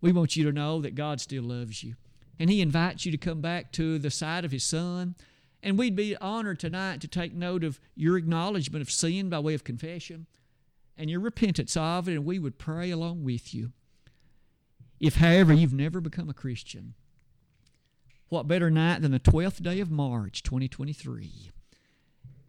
We 0.00 0.12
want 0.12 0.36
you 0.36 0.44
to 0.44 0.52
know 0.52 0.80
that 0.80 0.94
God 0.94 1.20
still 1.20 1.44
loves 1.44 1.84
you. 1.84 1.94
And 2.38 2.50
He 2.50 2.60
invites 2.60 3.04
you 3.04 3.12
to 3.12 3.18
come 3.18 3.40
back 3.40 3.72
to 3.72 3.98
the 3.98 4.10
side 4.10 4.44
of 4.44 4.50
His 4.50 4.64
Son. 4.64 5.14
And 5.62 5.78
we'd 5.78 5.94
be 5.94 6.16
honored 6.16 6.58
tonight 6.58 7.00
to 7.02 7.08
take 7.08 7.34
note 7.34 7.62
of 7.62 7.78
your 7.94 8.16
acknowledgement 8.16 8.82
of 8.82 8.90
sin 8.90 9.28
by 9.28 9.38
way 9.38 9.54
of 9.54 9.64
confession 9.64 10.26
and 10.96 11.08
your 11.08 11.20
repentance 11.20 11.76
of 11.76 12.08
it, 12.08 12.14
and 12.14 12.24
we 12.24 12.38
would 12.38 12.58
pray 12.58 12.90
along 12.90 13.24
with 13.24 13.54
you. 13.54 13.72
If, 15.00 15.16
however, 15.16 15.52
you've 15.52 15.72
never 15.72 16.00
become 16.00 16.28
a 16.28 16.34
Christian, 16.34 16.94
what 18.28 18.48
better 18.48 18.70
night 18.70 19.02
than 19.02 19.12
the 19.12 19.20
12th 19.20 19.62
day 19.62 19.80
of 19.80 19.90
March, 19.90 20.42
2023? 20.42 21.50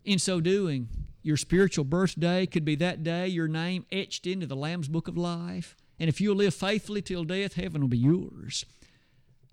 In 0.04 0.20
so 0.20 0.41
doing, 0.41 0.89
your 1.22 1.38
spiritual 1.38 1.86
birthday 1.86 2.45
could 2.45 2.66
be 2.66 2.76
that 2.76 3.04
day 3.04 3.28
your 3.28 3.47
name 3.47 3.86
etched 3.91 4.28
into 4.28 4.45
the 4.45 4.56
Lamb's 4.56 4.89
Book 4.89 5.08
of 5.08 5.18
Life. 5.18 5.78
And 5.99 6.10
if 6.10 6.20
you'll 6.20 6.36
live 6.36 6.54
faithfully 6.54 7.01
till 7.01 7.24
death, 7.24 7.54
heaven 7.54 7.82
will 7.82 7.88
be 7.88 7.97
yours. 7.97 8.66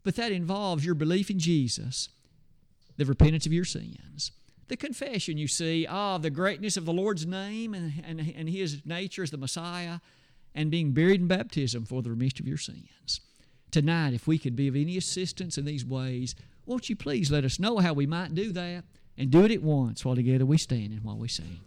But 0.03 0.16
that 0.16 0.32
involves 0.32 0.84
your 0.84 0.94
belief 0.94 1.30
in 1.30 1.38
Jesus, 1.38 2.09
the 2.96 3.05
repentance 3.05 3.46
of 3.46 3.53
your 3.53 3.64
sins, 3.64 4.32
the 4.66 4.76
confession, 4.76 5.38
you 5.38 5.46
see, 5.46 5.86
of 5.86 6.22
the 6.22 6.30
greatness 6.30 6.76
of 6.76 6.86
the 6.86 6.92
Lord's 6.92 7.26
name 7.26 7.74
and, 7.74 8.03
and, 8.05 8.20
and 8.36 8.48
His 8.48 8.84
nature 8.84 9.22
as 9.22 9.30
the 9.30 9.36
Messiah, 9.36 10.01
and 10.55 10.70
being 10.70 10.92
buried 10.92 11.20
in 11.20 11.28
baptism 11.28 11.84
for 11.84 12.03
the 12.03 12.11
remission 12.11 12.42
of 12.44 12.48
your 12.48 12.59
sins. 12.59 13.20
Tonight, 13.70 14.14
if 14.14 14.26
we 14.26 14.38
could 14.38 14.57
be 14.57 14.66
of 14.66 14.74
any 14.74 14.96
assistance 14.96 15.57
in 15.59 15.64
these 15.64 15.84
ways, 15.84 16.34
won't 16.66 16.88
you 16.88 16.96
please 16.96 17.30
let 17.30 17.44
us 17.44 17.61
know 17.61 17.78
how 17.78 17.92
we 17.92 18.07
might 18.07 18.34
do 18.34 18.51
that? 18.53 18.84
And 19.16 19.30
do 19.30 19.44
it 19.44 19.50
at 19.50 19.62
once 19.62 20.04
while 20.04 20.14
together 20.14 20.46
we 20.46 20.58
stand 20.58 20.92
and 20.92 21.02
while 21.04 21.16
we 21.16 21.28
sing. 21.28 21.61